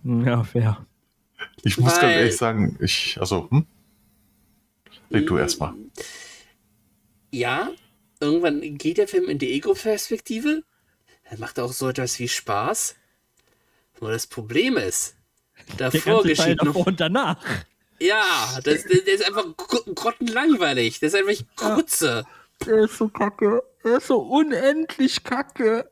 Ja, 0.04 0.42
fair. 0.44 0.84
Ich 1.62 1.78
muss 1.78 1.92
ganz 1.92 2.02
Weil- 2.04 2.18
ehrlich 2.18 2.36
sagen, 2.36 2.76
ich, 2.80 3.16
also, 3.20 3.48
hm? 3.50 3.66
Leg 5.12 5.26
du 5.26 5.36
erstmal. 5.38 5.74
Ja, 7.30 7.70
irgendwann 8.20 8.60
geht 8.78 8.98
der 8.98 9.08
Film 9.08 9.28
in 9.28 9.38
die 9.38 9.52
Ego-Perspektive. 9.52 10.62
Dann 11.30 11.40
macht 11.40 11.58
er 11.58 11.64
auch 11.64 11.72
so 11.72 11.88
etwas 11.88 12.18
wie 12.18 12.28
Spaß. 12.28 12.96
Nur 14.00 14.10
das 14.10 14.26
Problem 14.26 14.76
ist, 14.76 15.14
Der 15.78 15.90
davor 15.90 16.22
geschieht 16.22 16.62
noch. 16.62 16.74
und 16.74 17.00
danach. 17.00 17.38
Ja, 18.00 18.58
das, 18.64 18.82
der, 18.84 19.00
der 19.02 19.14
ist 19.14 19.24
einfach 19.26 19.46
gr- 19.56 19.94
grottenlangweilig. 19.94 20.98
Der 21.00 21.06
ist 21.08 21.14
einfach 21.14 21.34
Krutze. 21.56 22.24
Er 22.66 22.84
ist 22.84 22.98
so 22.98 23.08
kacke. 23.08 23.62
Er 23.84 23.98
ist 23.98 24.08
so 24.08 24.18
unendlich 24.18 25.22
kacke. 25.24 25.88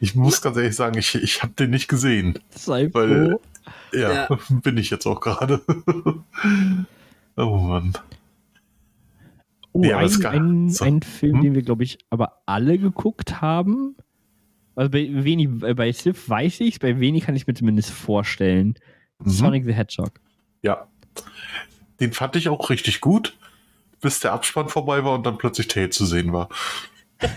Ich 0.00 0.14
muss 0.14 0.40
ganz 0.42 0.56
ehrlich 0.56 0.74
sagen, 0.74 0.98
ich, 0.98 1.14
ich 1.14 1.42
habe 1.42 1.52
den 1.54 1.70
nicht 1.70 1.88
gesehen. 1.88 2.38
Sei 2.50 2.88
Weil- 2.92 3.30
froh. 3.30 3.40
Ja, 3.92 4.12
Ja. 4.28 4.38
bin 4.50 4.76
ich 4.76 4.90
jetzt 4.90 5.06
auch 5.06 5.20
gerade. 5.20 5.60
oh 7.36 7.56
Mann. 7.58 7.92
Oh, 9.72 9.82
Ja, 9.84 9.98
ein, 9.98 10.26
ein, 10.26 10.70
so. 10.70 10.84
ein 10.84 11.02
Film, 11.02 11.36
Hm? 11.36 11.42
den 11.42 11.54
wir, 11.54 11.62
glaube 11.62 11.84
ich, 11.84 11.98
aber 12.10 12.40
alle 12.46 12.78
geguckt 12.78 13.40
haben. 13.40 13.94
Also 14.74 14.90
bei 14.90 15.08
wenig, 15.12 15.48
äh, 15.62 15.74
bei 15.74 15.90
Sif 15.92 16.28
weiß 16.28 16.60
ich 16.60 16.78
bei 16.80 16.98
wenig 17.00 17.24
kann 17.24 17.36
ich 17.36 17.46
mir 17.46 17.54
zumindest 17.54 17.90
vorstellen. 17.90 18.74
Mhm. 19.18 19.30
Sonic 19.30 19.64
the 19.64 19.72
Hedgehog. 19.74 20.12
Ja. 20.62 20.86
Den 22.00 22.12
fand 22.12 22.36
ich 22.36 22.48
auch 22.50 22.68
richtig 22.68 23.00
gut, 23.00 23.36
bis 24.02 24.20
der 24.20 24.32
Abspann 24.34 24.68
vorbei 24.68 25.02
war 25.04 25.14
und 25.14 25.24
dann 25.24 25.38
plötzlich 25.38 25.68
Tail 25.68 25.90
zu 25.90 26.04
sehen 26.06 26.32
war. 26.32 26.48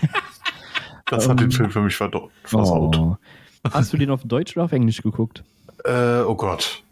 Das 1.06 1.28
hat 1.28 1.40
den 1.40 1.46
Ähm. 1.46 1.50
Film 1.50 1.70
für 1.70 1.80
mich 1.80 1.96
versaut. 1.96 2.96
Oh. 2.96 3.16
Hast 3.72 3.92
du 3.92 3.96
den 3.96 4.10
auf 4.10 4.22
Deutsch 4.22 4.56
oder 4.56 4.66
auf 4.66 4.72
Englisch 4.72 5.02
geguckt? 5.02 5.42
Äh, 5.84 6.22
oh 6.22 6.34
Gott. 6.34 6.82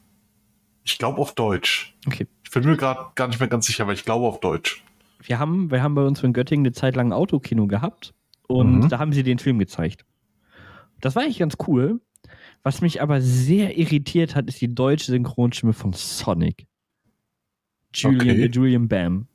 Ich 0.85 0.99
glaube 0.99 1.21
auf 1.21 1.35
Deutsch. 1.35 1.95
Okay. 2.07 2.27
Ich 2.45 2.51
bin 2.51 2.65
mir 2.65 2.77
gerade 2.77 3.11
gar 3.15 3.29
nicht 3.29 3.39
mehr 3.41 3.49
ganz 3.49 3.67
sicher, 3.67 3.83
aber 3.85 3.93
ich 3.93 4.05
glaube 4.05 4.27
auf 4.27 4.41
Deutsch. 4.41 4.83
Wir 5.23 5.39
haben, 5.39 5.71
wir 5.71 5.83
haben 5.83 5.95
bei 5.95 6.05
uns 6.05 6.23
in 6.23 6.33
Göttingen 6.33 6.65
eine 6.65 6.73
Zeit 6.73 6.97
lang 6.97 7.09
ein 7.09 7.13
Autokino 7.13 7.67
gehabt 7.67 8.15
und 8.47 8.81
Mhm. 8.81 8.89
da 8.89 8.99
haben 8.99 9.13
sie 9.13 9.23
den 9.23 9.39
Film 9.39 9.59
gezeigt. 9.59 10.05
Das 11.01 11.15
war 11.15 11.23
eigentlich 11.25 11.39
ganz 11.39 11.57
cool. 11.67 12.01
Was 12.63 12.81
mich 12.81 13.03
aber 13.03 13.21
sehr 13.21 13.77
irritiert 13.79 14.35
hat, 14.35 14.49
ist 14.49 14.61
die 14.61 14.75
deutsche 14.75 15.13
Synchronstimme 15.13 15.73
von 15.73 15.93
Sonic. 15.93 16.67
Julian, 17.95 18.21
Okay. 18.37 18.43
äh, 18.45 18.47
Julian 18.49 18.89
Bam. 18.89 19.27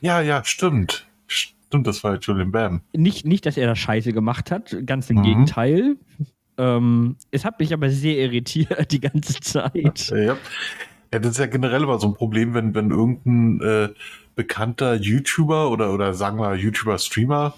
Ja, 0.00 0.20
ja, 0.20 0.44
stimmt. 0.44 1.06
Stimmt, 1.26 1.86
das 1.86 2.04
war 2.04 2.18
Julian 2.18 2.52
Bam. 2.52 2.82
Nicht, 2.92 3.26
nicht, 3.26 3.46
dass 3.46 3.56
er 3.56 3.66
das 3.66 3.78
Scheiße 3.78 4.12
gemacht 4.12 4.50
hat, 4.50 4.76
ganz 4.86 5.08
im 5.10 5.18
Mhm. 5.18 5.22
Gegenteil. 5.22 5.96
Ähm, 6.60 7.16
es 7.30 7.46
hat 7.46 7.58
mich 7.58 7.72
aber 7.72 7.88
sehr 7.88 8.18
irritiert 8.18 8.92
die 8.92 9.00
ganze 9.00 9.40
Zeit. 9.40 10.10
Ja. 10.10 10.36
ja, 11.12 11.18
das 11.18 11.32
ist 11.32 11.38
ja 11.38 11.46
generell 11.46 11.82
immer 11.82 11.98
so 11.98 12.08
ein 12.08 12.14
Problem, 12.14 12.52
wenn, 12.52 12.74
wenn 12.74 12.90
irgendein 12.90 13.60
äh, 13.66 13.88
bekannter 14.36 14.94
YouTuber 14.94 15.70
oder, 15.70 15.94
oder 15.94 16.12
sagen 16.12 16.38
wir 16.38 16.54
YouTuber-Streamer, 16.54 17.54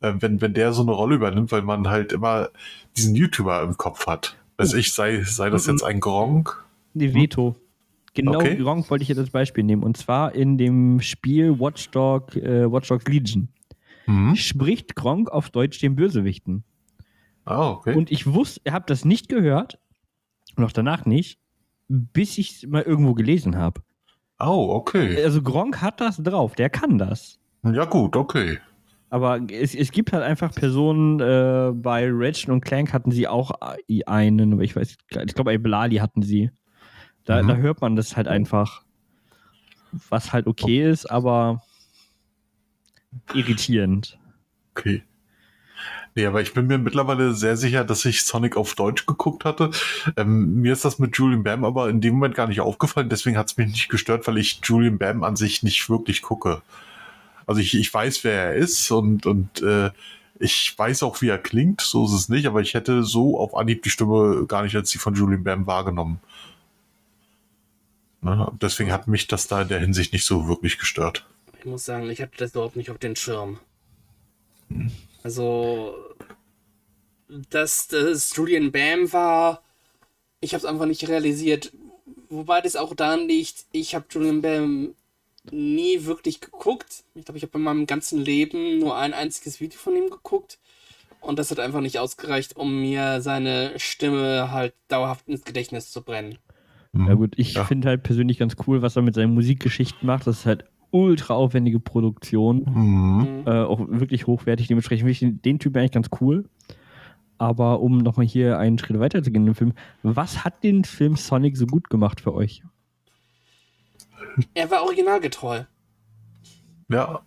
äh, 0.00 0.12
wenn, 0.20 0.40
wenn 0.40 0.54
der 0.54 0.72
so 0.72 0.82
eine 0.82 0.92
Rolle 0.92 1.16
übernimmt, 1.16 1.50
weil 1.50 1.62
man 1.62 1.88
halt 1.88 2.12
immer 2.12 2.50
diesen 2.96 3.16
YouTuber 3.16 3.62
im 3.62 3.76
Kopf 3.76 4.06
hat. 4.06 4.36
weiß 4.58 4.74
ich, 4.74 4.92
sei, 4.92 5.22
sei 5.24 5.50
das 5.50 5.66
jetzt 5.66 5.82
ein 5.82 5.98
Gronk? 5.98 6.64
Nee, 6.94 7.12
Veto. 7.12 7.56
Genau, 8.14 8.38
Okay. 8.38 8.56
Gronk 8.56 8.90
wollte 8.90 9.02
ich 9.02 9.08
jetzt 9.08 9.18
als 9.18 9.30
Beispiel 9.30 9.64
nehmen. 9.64 9.82
Und 9.82 9.96
zwar 9.96 10.34
in 10.34 10.56
dem 10.56 11.00
Spiel 11.00 11.58
Watchdog, 11.58 12.36
äh, 12.36 12.70
Watch 12.70 12.88
Dogs 12.88 13.06
Legion. 13.06 13.48
Mhm. 14.06 14.36
Spricht 14.36 14.94
Gronk 14.94 15.30
auf 15.30 15.50
Deutsch 15.50 15.80
den 15.80 15.96
Bösewichten. 15.96 16.64
Ah, 17.44 17.70
okay. 17.70 17.94
Und 17.96 18.10
ich 18.10 18.32
wusste, 18.32 18.60
ich 18.64 18.72
habe 18.72 18.84
das 18.86 19.04
nicht 19.04 19.28
gehört, 19.28 19.78
und 20.56 20.64
auch 20.64 20.72
danach 20.72 21.04
nicht, 21.06 21.40
bis 21.88 22.38
ich 22.38 22.56
es 22.56 22.66
mal 22.68 22.82
irgendwo 22.82 23.14
gelesen 23.14 23.56
habe. 23.56 23.82
oh, 24.38 24.68
okay. 24.70 25.22
Also 25.22 25.42
Gronk 25.42 25.80
hat 25.82 26.00
das 26.00 26.16
drauf, 26.18 26.54
der 26.54 26.70
kann 26.70 26.98
das. 26.98 27.38
Ja, 27.62 27.84
gut, 27.84 28.16
okay. 28.16 28.58
Aber 29.10 29.40
es, 29.50 29.74
es 29.74 29.90
gibt 29.90 30.12
halt 30.12 30.22
einfach 30.22 30.54
Personen, 30.54 31.18
äh, 31.20 31.72
bei 31.74 32.08
Ratchet 32.10 32.48
und 32.48 32.60
Clank 32.60 32.92
hatten 32.92 33.10
sie 33.10 33.26
auch 33.26 33.50
einen, 34.06 34.52
aber 34.52 34.62
ich 34.62 34.76
weiß, 34.76 34.90
ich 34.92 35.34
glaube 35.34 35.44
bei 35.50 35.58
Blali 35.58 35.96
hatten 35.96 36.22
sie. 36.22 36.50
Da, 37.24 37.42
Mhm. 37.42 37.48
da 37.48 37.56
hört 37.56 37.80
man 37.80 37.96
das 37.96 38.16
halt 38.16 38.28
einfach, 38.28 38.84
was 40.08 40.32
halt 40.32 40.46
okay 40.46 40.88
ist, 40.88 41.06
aber 41.10 41.62
irritierend. 43.34 44.18
Okay. 44.74 45.02
Nee, 46.14 46.26
aber 46.26 46.40
ich 46.40 46.52
bin 46.54 46.66
mir 46.66 46.78
mittlerweile 46.78 47.34
sehr 47.34 47.56
sicher, 47.56 47.84
dass 47.84 48.04
ich 48.04 48.24
Sonic 48.24 48.56
auf 48.56 48.74
Deutsch 48.74 49.06
geguckt 49.06 49.44
hatte. 49.44 49.70
Ähm, 50.16 50.60
mir 50.60 50.72
ist 50.72 50.84
das 50.84 50.98
mit 50.98 51.16
Julian 51.16 51.44
Bam 51.44 51.64
aber 51.64 51.88
in 51.88 52.00
dem 52.00 52.14
Moment 52.14 52.34
gar 52.34 52.48
nicht 52.48 52.60
aufgefallen, 52.60 53.08
deswegen 53.08 53.38
hat 53.38 53.48
es 53.48 53.56
mich 53.56 53.68
nicht 53.68 53.88
gestört, 53.88 54.26
weil 54.26 54.38
ich 54.38 54.60
Julian 54.64 54.98
Bam 54.98 55.22
an 55.22 55.36
sich 55.36 55.62
nicht 55.62 55.88
wirklich 55.88 56.22
gucke. 56.22 56.62
Also 57.46 57.60
ich, 57.60 57.74
ich 57.74 57.92
weiß, 57.92 58.24
wer 58.24 58.32
er 58.32 58.54
ist 58.54 58.90
und, 58.90 59.26
und 59.26 59.62
äh, 59.62 59.90
ich 60.40 60.76
weiß 60.76 61.02
auch, 61.02 61.20
wie 61.20 61.28
er 61.28 61.38
klingt, 61.38 61.80
so 61.80 62.06
ist 62.06 62.12
es 62.12 62.28
nicht, 62.28 62.46
aber 62.46 62.60
ich 62.60 62.74
hätte 62.74 63.04
so 63.04 63.38
auf 63.38 63.54
Anhieb 63.54 63.82
die 63.82 63.90
Stimme 63.90 64.46
gar 64.48 64.62
nicht 64.62 64.74
als 64.74 64.90
die 64.90 64.98
von 64.98 65.14
Julian 65.14 65.44
Bam 65.44 65.66
wahrgenommen. 65.66 66.20
Ne? 68.22 68.50
Deswegen 68.60 68.92
hat 68.92 69.06
mich 69.06 69.28
das 69.28 69.48
da 69.48 69.62
in 69.62 69.68
der 69.68 69.80
Hinsicht 69.80 70.12
nicht 70.12 70.24
so 70.24 70.48
wirklich 70.48 70.78
gestört. 70.78 71.26
Ich 71.58 71.66
muss 71.66 71.84
sagen, 71.84 72.08
ich 72.10 72.20
hatte 72.22 72.32
das 72.38 72.52
überhaupt 72.52 72.76
nicht 72.76 72.90
auf 72.90 72.98
den 72.98 73.16
Schirm. 73.16 73.58
Also, 75.22 75.94
dass 77.28 77.88
das 77.88 78.34
Julian 78.34 78.72
Bam 78.72 79.12
war, 79.12 79.62
ich 80.40 80.52
habe 80.54 80.58
es 80.60 80.64
einfach 80.64 80.86
nicht 80.86 81.08
realisiert. 81.08 81.72
Wobei 82.28 82.60
das 82.60 82.76
auch 82.76 82.94
daran 82.94 83.28
liegt, 83.28 83.66
ich 83.72 83.94
habe 83.94 84.06
Julian 84.10 84.40
Bam 84.40 84.94
nie 85.50 86.04
wirklich 86.04 86.40
geguckt. 86.40 87.04
Ich 87.14 87.24
glaube, 87.24 87.38
ich 87.38 87.44
habe 87.44 87.58
in 87.58 87.64
meinem 87.64 87.86
ganzen 87.86 88.20
Leben 88.20 88.78
nur 88.78 88.96
ein 88.96 89.14
einziges 89.14 89.60
Video 89.60 89.78
von 89.78 89.96
ihm 89.96 90.10
geguckt. 90.10 90.58
Und 91.20 91.38
das 91.38 91.50
hat 91.50 91.60
einfach 91.60 91.80
nicht 91.80 91.98
ausgereicht, 91.98 92.56
um 92.56 92.80
mir 92.80 93.20
seine 93.20 93.78
Stimme 93.78 94.50
halt 94.50 94.74
dauerhaft 94.88 95.28
ins 95.28 95.44
Gedächtnis 95.44 95.90
zu 95.90 96.02
brennen. 96.02 96.38
Ja 96.94 97.14
gut, 97.14 97.34
ich 97.36 97.54
Ja. 97.54 97.64
finde 97.64 97.88
halt 97.88 98.02
persönlich 98.02 98.38
ganz 98.38 98.56
cool, 98.66 98.82
was 98.82 98.96
er 98.96 99.02
mit 99.02 99.14
seinen 99.14 99.34
Musikgeschichten 99.34 100.06
macht. 100.06 100.26
Das 100.26 100.40
ist 100.40 100.46
halt 100.46 100.64
ultra 100.90 101.34
aufwendige 101.34 101.80
Produktion. 101.80 102.64
Mhm. 102.66 103.42
Äh, 103.46 103.50
auch 103.50 103.80
wirklich 103.88 104.26
hochwertig. 104.26 104.68
Dementsprechend 104.68 105.00
finde 105.00 105.12
ich 105.12 105.18
den, 105.20 105.42
den 105.42 105.58
Typ 105.58 105.76
eigentlich 105.76 105.92
ganz 105.92 106.08
cool. 106.20 106.48
Aber 107.38 107.80
um 107.80 107.98
nochmal 107.98 108.26
hier 108.26 108.58
einen 108.58 108.78
Schritt 108.78 108.98
weiter 109.00 109.22
zu 109.22 109.30
gehen 109.30 109.46
im 109.46 109.54
Film, 109.54 109.72
was 110.02 110.44
hat 110.44 110.62
den 110.62 110.84
Film 110.84 111.16
Sonic 111.16 111.56
so 111.56 111.66
gut 111.66 111.88
gemacht 111.88 112.20
für 112.20 112.34
euch? 112.34 112.62
Er 114.54 114.70
war 114.70 114.82
originalgetreu. 114.82 115.64
Ja. 116.88 117.22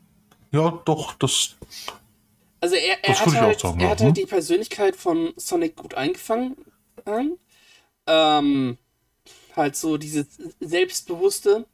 Ja, 0.51 0.81
doch, 0.85 1.13
das. 1.15 1.55
Also 2.61 2.75
er, 2.75 3.03
er 3.03 3.09
Das 3.09 3.19
hat, 3.21 3.25
würde 3.27 3.35
ich 3.37 3.41
auch 3.41 3.47
halt, 3.47 3.59
sagen, 3.59 3.79
er 3.79 3.85
ja. 3.85 3.91
hat 3.91 3.99
Hm? 3.99 4.05
halt 4.05 4.17
die 4.17 4.25
Persönlichkeit 4.25 4.95
von 4.95 5.33
Sonic 5.35 5.75
gut 5.75 5.95
eingefangen. 5.95 6.55
Ähm, 8.05 8.77
halt 9.55 9.75
so 9.75 9.97
dieses 9.97 10.27
Selbstbewusste 10.59 11.65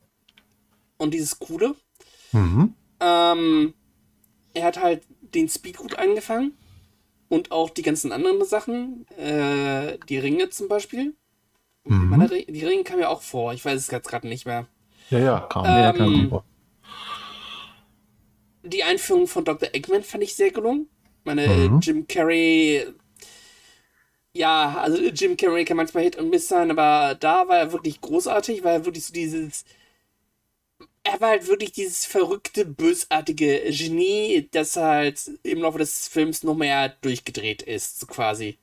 und 1.00 1.14
dieses 1.14 1.40
Coole. 1.40 1.74
Mhm. 2.32 2.76
Ähm, 3.00 3.74
er 4.54 4.64
hat 4.66 4.82
halt 4.82 5.02
den 5.22 5.50
Speed 5.50 5.78
gut 5.78 5.96
eingefangen. 5.96 6.56
Und 7.30 7.52
auch 7.52 7.70
die 7.70 7.84
ganzen 7.84 8.12
anderen 8.12 8.44
Sachen. 8.46 9.08
Äh, 9.18 9.98
die 10.10 10.18
Ringe 10.18 10.50
zum 10.50 10.68
Beispiel. 10.68 11.16
Mhm. 11.86 12.10
Meine, 12.10 12.28
die 12.28 12.66
Ringe 12.66 12.84
kamen 12.84 13.02
ja 13.02 13.10
auch 13.10 13.22
vor. 13.22 13.54
Ich 13.54 13.64
weiß 13.64 13.80
es 13.80 13.90
jetzt 13.92 14.08
gerade 14.08 14.28
nicht 14.28 14.46
mehr. 14.46 14.68
Ja, 15.10 15.20
ja, 15.20 15.40
kam. 15.42 15.66
Ähm, 15.66 16.30
kam. 16.30 16.42
Die 18.64 18.84
Einführung 18.84 19.28
von 19.28 19.46
Dr. 19.46 19.70
Eggman 19.74 20.04
fand 20.04 20.24
ich 20.24 20.36
sehr 20.36 20.52
gelungen. 20.52 20.90
Meine 21.24 21.48
Mhm. 21.48 21.80
Jim 21.82 22.08
Carrey. 22.08 22.86
Ja, 24.34 24.78
also 24.80 25.02
Jim 25.02 25.38
Carrey 25.38 25.66
kann 25.66 25.78
manchmal 25.78 26.04
Hit 26.04 26.18
und 26.18 26.30
Miss 26.30 26.48
sein, 26.48 26.70
aber 26.72 27.16
da 27.16 27.48
war 27.48 27.58
er 27.58 27.72
wirklich 27.72 28.00
großartig, 28.02 28.64
weil 28.64 28.80
er 28.80 28.86
wirklich 28.86 29.06
so 29.06 29.14
dieses. 29.14 29.66
Er 31.04 31.20
war 31.22 31.30
halt 31.30 31.48
wirklich 31.48 31.72
dieses 31.72 32.06
verrückte, 32.06 32.66
bösartige 32.66 33.62
Genie, 33.70 34.48
das 34.52 34.76
halt 34.76 35.32
im 35.44 35.60
Laufe 35.60 35.80
des 35.80 36.08
Films 36.08 36.44
noch 36.44 36.56
mehr 36.56 36.90
durchgedreht 37.02 37.62
ist, 37.62 38.00
so 38.00 38.06
quasi. 38.06 38.58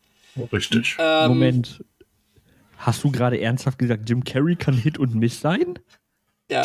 Richtig. 0.52 0.96
Ähm, 0.98 1.28
Moment. 1.28 1.82
Hast 2.78 3.02
du 3.02 3.10
gerade 3.10 3.40
ernsthaft 3.40 3.78
gesagt, 3.78 4.08
Jim 4.08 4.22
Carrey 4.22 4.54
kann 4.54 4.76
Hit 4.76 4.98
und 4.98 5.14
Miss 5.14 5.40
sein? 5.40 5.78
Ja, 6.50 6.62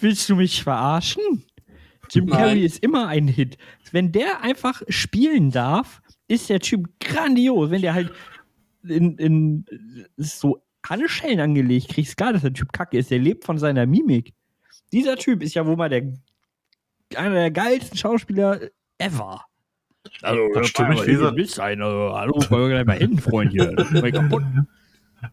Willst 0.00 0.28
du 0.28 0.36
mich 0.36 0.62
verarschen? 0.62 1.44
Jim 2.10 2.26
Nein. 2.26 2.38
Carrey 2.38 2.64
ist 2.64 2.82
immer 2.82 3.08
ein 3.08 3.28
Hit. 3.28 3.56
Wenn 3.92 4.12
der 4.12 4.42
einfach 4.42 4.82
spielen 4.88 5.50
darf, 5.50 6.02
ist 6.28 6.50
der 6.50 6.60
Typ 6.60 6.88
grandios. 7.00 7.70
Wenn 7.70 7.82
der 7.82 7.94
halt 7.94 8.12
in, 8.82 9.16
in 9.18 9.64
so 10.16 10.62
alle 10.82 11.08
Schellen 11.08 11.40
angelegt 11.40 11.88
kriegt, 11.88 12.08
ist 12.08 12.16
klar, 12.16 12.32
dass 12.32 12.42
der 12.42 12.52
Typ 12.52 12.72
kacke 12.72 12.98
ist. 12.98 13.10
Der 13.10 13.18
lebt 13.18 13.44
von 13.44 13.58
seiner 13.58 13.86
Mimik. 13.86 14.34
Dieser 14.92 15.16
Typ 15.16 15.42
ist 15.42 15.54
ja 15.54 15.66
wohl 15.66 15.76
mal 15.76 15.88
der 15.88 16.12
einer 17.16 17.34
der 17.34 17.50
geilsten 17.50 17.98
Schauspieler 17.98 18.60
ever. 18.98 19.44
Also, 20.22 20.48
Das 20.54 20.68
stimmt, 20.68 21.00
ich 21.06 21.20
weiß. 21.20 21.32
Miss 21.32 21.52
sein. 21.52 21.80
Also, 21.82 22.14
hallo, 22.14 22.34
wollen 22.50 22.62
wir 22.62 22.68
gleich 22.68 22.86
mal 22.86 22.98
hin, 22.98 23.18
Freund 23.18 23.52
hier. 23.52 23.74
Kaputt. 24.12 24.42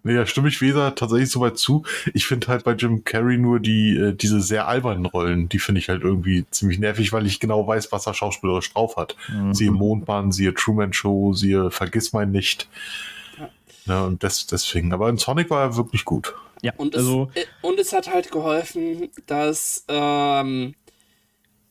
Nee, 0.03 0.15
da 0.15 0.25
stimme 0.25 0.47
ich 0.47 0.61
Weser 0.61 0.95
tatsächlich 0.95 1.29
soweit 1.29 1.57
zu. 1.57 1.83
Ich 2.13 2.25
finde 2.25 2.47
halt 2.47 2.63
bei 2.63 2.73
Jim 2.73 3.03
Carrey 3.03 3.37
nur 3.37 3.59
die, 3.59 3.97
äh, 3.97 4.13
diese 4.13 4.39
sehr 4.39 4.67
albernen 4.67 5.05
Rollen, 5.05 5.49
die 5.49 5.59
finde 5.59 5.79
ich 5.79 5.89
halt 5.89 6.01
irgendwie 6.03 6.45
ziemlich 6.49 6.79
nervig, 6.79 7.11
weil 7.11 7.25
ich 7.25 7.41
genau 7.41 7.67
weiß, 7.67 7.91
was 7.91 8.07
er 8.07 8.13
schauspielerisch 8.13 8.71
drauf 8.71 8.95
hat. 8.95 9.15
Mhm. 9.27 9.53
Siehe 9.53 9.71
Mondbahn, 9.71 10.31
siehe 10.31 10.53
Truman 10.53 10.93
Show, 10.93 11.33
siehe 11.33 11.71
Vergiss 11.71 12.13
mein 12.13 12.31
nicht. 12.31 12.69
Ja. 13.37 13.49
Ja, 13.85 14.01
und 14.03 14.23
das, 14.23 14.47
deswegen. 14.47 14.93
Aber 14.93 15.09
in 15.09 15.17
Sonic 15.17 15.49
war 15.49 15.61
er 15.61 15.75
wirklich 15.75 16.05
gut. 16.05 16.33
Ja, 16.61 16.73
Und, 16.77 16.95
also, 16.95 17.29
es, 17.33 17.43
äh, 17.43 17.47
und 17.61 17.79
es 17.79 17.91
hat 17.93 18.07
halt 18.07 18.31
geholfen, 18.31 19.09
dass, 19.25 19.83
ähm, 19.87 20.75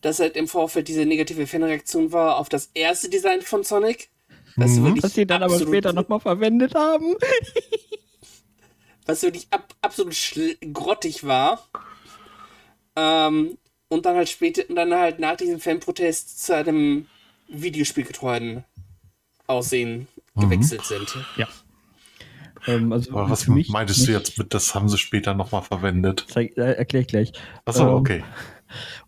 dass 0.01 0.19
halt 0.19 0.37
im 0.37 0.49
Vorfeld 0.49 0.89
diese 0.89 1.07
negative 1.07 1.47
Fanreaktion 1.47 2.13
war 2.13 2.39
auf 2.39 2.49
das 2.49 2.71
erste 2.75 3.09
Design 3.09 3.43
von 3.43 3.63
Sonic. 3.65 4.11
Was 4.57 4.73
Mhm. 4.73 5.01
was 5.03 5.15
sie 5.15 5.27
dann 5.27 5.43
aber 5.43 5.61
später 5.61 5.93
nochmal 5.93 6.21
verwendet 6.21 6.75
haben. 6.75 7.15
Was 9.07 9.23
wirklich 9.23 9.47
ab, 9.51 9.75
absolut 9.81 10.15
grottig 10.73 11.25
war. 11.25 11.67
Ähm, 12.97 13.59
und 13.89 14.07
dann 14.07 14.17
halt 14.17 14.29
später, 14.29 14.63
und 14.69 14.77
dann 14.77 14.95
halt 14.95 15.19
nach 15.19 15.37
diesem 15.37 15.59
Fanprotest 15.59 16.45
zu 16.45 16.55
einem 16.55 17.09
videospielgetreuen 17.49 18.65
Aussehen 19.47 20.07
Mhm. 20.35 20.43
gewechselt 20.43 20.85
sind. 20.85 21.17
Ja. 21.37 21.49
Ähm, 22.67 22.93
also 22.93 23.13
Aber 23.13 23.31
was 23.31 23.47
meintest 23.49 24.07
du 24.07 24.13
jetzt 24.13 24.39
mit, 24.39 24.53
das 24.55 24.75
haben 24.75 24.89
sie 24.89 24.99
später 24.99 25.35
nochmal 25.35 25.63
verwendet? 25.63 26.27
Äh, 26.37 26.49
erklär 26.57 27.03
ich 27.03 27.09
gleich. 27.09 27.33
Achso, 27.65 27.89
Ähm, 27.89 27.95
okay. 27.95 28.25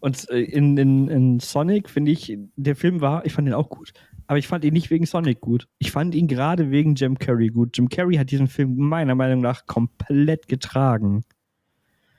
Und 0.00 0.28
äh, 0.30 0.40
in, 0.40 0.76
in, 0.76 1.08
in 1.08 1.40
Sonic 1.40 1.88
finde 1.88 2.10
ich, 2.10 2.36
der 2.56 2.74
Film 2.76 3.00
war, 3.00 3.24
ich 3.26 3.32
fand 3.32 3.46
ihn 3.48 3.54
auch 3.54 3.68
gut. 3.68 3.92
Aber 4.26 4.38
ich 4.38 4.48
fand 4.48 4.64
ihn 4.64 4.72
nicht 4.72 4.90
wegen 4.90 5.04
Sonic 5.06 5.40
gut. 5.40 5.68
Ich 5.78 5.92
fand 5.92 6.14
ihn 6.14 6.26
gerade 6.26 6.70
wegen 6.70 6.94
Jim 6.94 7.18
Carrey 7.18 7.48
gut. 7.48 7.76
Jim 7.76 7.88
Carrey 7.88 8.16
hat 8.16 8.30
diesen 8.30 8.48
Film 8.48 8.76
meiner 8.76 9.14
Meinung 9.14 9.40
nach 9.40 9.66
komplett 9.66 10.48
getragen. 10.48 11.22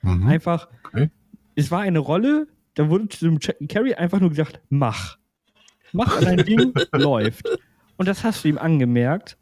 Mhm. 0.02 0.26
Einfach, 0.26 0.68
Okay. 0.86 1.10
es 1.54 1.70
war 1.70 1.80
eine 1.80 1.98
Rolle, 1.98 2.46
da 2.74 2.88
wurde 2.88 3.08
zu 3.08 3.26
Jim 3.26 3.38
Carrey 3.68 3.94
einfach 3.94 4.20
nur 4.20 4.30
gesagt, 4.30 4.60
mach. 4.68 5.18
Mach 5.92 6.20
dein 6.20 6.38
Ding 6.44 6.72
läuft. 6.92 7.48
Und 7.96 8.06
das 8.08 8.22
hast 8.24 8.44
du 8.44 8.48
ihm 8.48 8.58
angemerkt. 8.58 9.36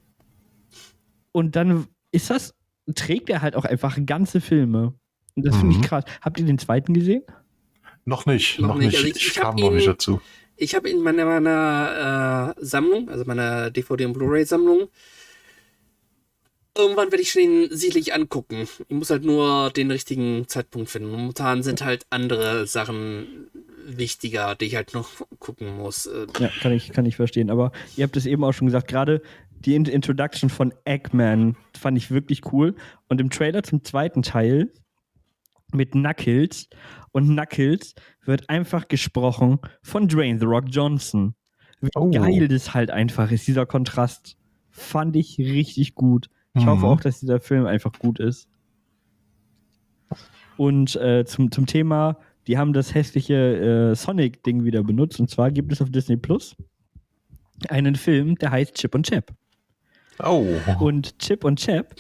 Und 1.33 1.57
dann 1.57 1.87
ist 2.11 2.31
das, 2.31 2.55
trägt 2.95 3.31
er 3.31 3.43
halt 3.43 3.57
auch 3.57 3.65
einfach 3.65 3.99
ganze 4.07 4.41
Filme. 4.41 4.95
Und 5.35 5.47
das 5.47 5.57
finde 5.57 5.75
Mhm. 5.77 5.83
ich 5.83 5.89
krass. 5.89 6.05
Habt 6.21 6.39
ihr 6.39 6.45
den 6.47 6.59
zweiten 6.59 6.93
gesehen? 6.95 7.23
Noch 8.05 8.27
nicht, 8.27 8.59
Noch 8.59 8.69
noch, 8.69 8.75
nicht. 8.77 8.87
nicht. 8.89 8.97
Also 8.97 9.09
ich, 9.09 9.17
ich- 9.17 9.27
ich 9.29 9.35
kam 9.35 9.57
noch 9.57 9.71
nicht 9.71 9.85
ihn- 9.85 9.91
dazu. 9.91 10.21
Ich 10.57 10.75
habe 10.75 10.89
in 10.91 11.01
meiner, 11.01 11.25
meiner 11.25 12.55
äh, 12.59 12.65
Sammlung, 12.65 13.09
also 13.09 13.25
meiner 13.25 13.71
DVD- 13.71 14.05
und 14.07 14.13
Blu-ray-Sammlung, 14.13 14.89
irgendwann 16.77 17.11
werde 17.11 17.23
ich 17.23 17.33
den 17.33 17.69
sicherlich 17.71 18.15
angucken. 18.15 18.63
Ich 18.89 18.95
muss 18.95 19.11
halt 19.11 19.25
nur 19.25 19.71
den 19.71 19.91
richtigen 19.91 20.47
Zeitpunkt 20.49 20.91
finden. 20.91 21.11
Momentan 21.11 21.63
sind 21.63 21.85
halt 21.85 22.07
andere 22.11 22.67
Sachen 22.67 23.49
wichtiger, 23.87 24.55
die 24.55 24.67
ich 24.67 24.77
halt 24.77 24.95
noch 24.95 25.09
gucken 25.39 25.77
muss. 25.77 26.07
Äh, 26.07 26.27
Ja, 26.39 26.51
kann 26.61 26.73
ich, 26.73 26.91
kann 26.93 27.07
ich 27.07 27.17
verstehen. 27.17 27.51
Aber 27.51 27.73
ihr 27.97 28.05
habt 28.05 28.17
es 28.17 28.27
eben 28.27 28.45
auch 28.45 28.53
schon 28.53 28.67
gesagt, 28.67 28.89
gerade 28.89 29.23
die 29.65 29.75
In- 29.75 29.85
Introduction 29.87 30.51
von 30.51 30.73
Eggman 30.85 31.57
fand 31.77 31.97
ich 31.97 32.11
wirklich 32.11 32.53
cool. 32.53 32.75
Und 33.09 33.21
im 33.21 33.31
Trailer 33.31 33.63
zum 33.63 33.85
zweiten 33.85 34.23
Teil 34.23 34.73
mit 35.73 35.93
Knuckles 35.93 36.69
und 37.13 37.27
Knuckles 37.29 37.95
wird 38.25 38.49
einfach 38.51 38.89
gesprochen 38.89 39.59
von 39.83 40.09
Dwayne 40.09 40.39
The 40.39 40.45
Rock 40.47 40.65
Johnson. 40.69 41.35
Wie 41.81 41.89
Oh. 41.95 42.11
geil 42.11 42.47
das 42.49 42.75
halt 42.75 42.91
einfach 42.91 43.31
ist, 43.31 43.47
dieser 43.47 43.67
Kontrast. 43.67 44.37
Fand 44.71 45.17
ich 45.17 45.39
richtig 45.39 45.95
gut. 45.95 46.29
Ich 46.55 46.65
Mhm. 46.65 46.69
hoffe 46.69 46.87
auch, 46.87 47.01
dass 47.01 47.21
dieser 47.21 47.41
Film 47.41 47.67
einfach 47.67 47.93
gut 47.99 48.19
ist. 48.21 48.49
Und 50.57 50.97
äh, 50.97 51.25
zum, 51.25 51.51
zum 51.51 51.67
Thema, 51.67 52.19
die 52.47 52.59
haben 52.59 52.73
das 52.73 52.95
hässliche 52.95 53.91
äh, 53.93 53.95
Sonic-Ding 53.95 54.65
wieder 54.65 54.83
benutzt. 54.83 55.19
Und 55.21 55.31
zwar 55.31 55.51
gibt 55.51 55.73
es 55.73 55.81
auf 55.83 55.91
Disney 55.91 56.17
Plus 56.17 56.57
einen 57.69 57.95
Film, 57.95 58.37
der 58.37 58.51
heißt 58.51 58.75
Chip 58.75 58.95
und 58.95 59.07
Chap. 59.07 59.33
Oh. 60.23 60.47
Und 60.81 61.19
Chip 61.19 61.45
und 61.45 61.59
Chap 61.59 61.95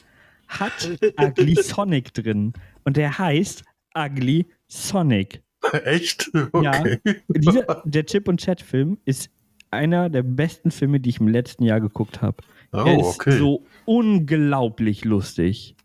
hat 0.48 0.90
Ugly 1.20 1.54
Sonic 1.62 2.14
drin. 2.14 2.52
Und 2.84 2.96
der 2.96 3.18
heißt 3.18 3.64
Ugly 3.96 4.46
Sonic. 4.68 5.42
Echt? 5.84 6.30
Okay. 6.52 6.98
Dieser, 7.28 7.82
der 7.84 8.06
Chip 8.06 8.28
und 8.28 8.40
Chat 8.40 8.60
Film 8.60 8.98
ist 9.04 9.30
einer 9.70 10.10
der 10.10 10.22
besten 10.22 10.70
Filme, 10.70 11.00
die 11.00 11.10
ich 11.10 11.20
im 11.20 11.28
letzten 11.28 11.64
Jahr 11.64 11.80
geguckt 11.80 12.20
habe. 12.20 12.38
er 12.72 12.86
Oh, 12.86 13.00
ist 13.10 13.20
okay. 13.20 13.38
so 13.38 13.64
unglaublich 13.86 15.04
lustig. 15.04 15.76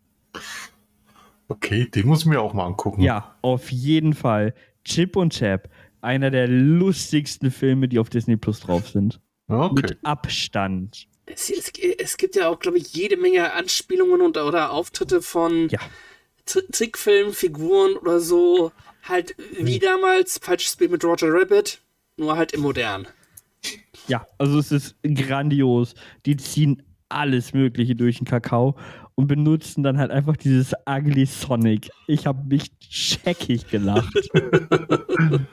Okay, 1.48 1.88
den 1.88 2.06
muss 2.06 2.20
ich 2.20 2.26
mir 2.26 2.40
auch 2.40 2.52
mal 2.52 2.66
angucken. 2.66 3.02
Ja, 3.02 3.36
auf 3.40 3.72
jeden 3.72 4.12
Fall. 4.12 4.54
Chip 4.84 5.16
und 5.16 5.32
Chap, 5.32 5.70
einer 6.00 6.30
der 6.30 6.46
lustigsten 6.48 7.50
Filme, 7.50 7.88
die 7.88 7.98
auf 7.98 8.10
Disney 8.10 8.36
Plus 8.36 8.60
drauf 8.60 8.88
sind. 8.88 9.20
Okay. 9.48 9.74
Mit 9.82 9.98
Abstand. 10.04 11.07
Es, 11.32 11.50
es, 11.50 11.72
es 11.98 12.16
gibt 12.16 12.36
ja 12.36 12.48
auch, 12.48 12.58
glaube 12.58 12.78
ich, 12.78 12.92
jede 12.94 13.16
Menge 13.16 13.52
Anspielungen 13.52 14.20
und, 14.20 14.36
oder 14.36 14.70
Auftritte 14.72 15.22
von 15.22 15.68
Ja. 15.68 15.78
Tri 16.46 16.62
Trickfilmfiguren 16.72 17.96
oder 17.96 18.20
so. 18.20 18.72
Halt 19.02 19.34
wie 19.58 19.78
damals, 19.78 20.38
falsches 20.42 20.72
Spiel 20.72 20.88
mit 20.88 21.04
Roger 21.04 21.32
Rabbit, 21.32 21.80
nur 22.16 22.36
halt 22.36 22.52
im 22.52 22.60
Modern. 22.62 23.06
Ja, 24.06 24.26
also 24.38 24.58
es 24.58 24.72
ist 24.72 24.96
grandios. 25.02 25.94
Die 26.26 26.36
ziehen 26.36 26.82
alles 27.08 27.52
Mögliche 27.52 27.94
durch 27.94 28.18
den 28.18 28.26
Kakao 28.26 28.76
und 29.14 29.26
benutzen 29.26 29.82
dann 29.82 29.98
halt 29.98 30.10
einfach 30.10 30.36
dieses 30.36 30.72
Ugly 30.88 31.26
Sonic. 31.26 31.90
Ich 32.06 32.26
habe 32.26 32.42
mich 32.44 32.70
scheckig 32.88 33.68
gelacht. 33.68 34.30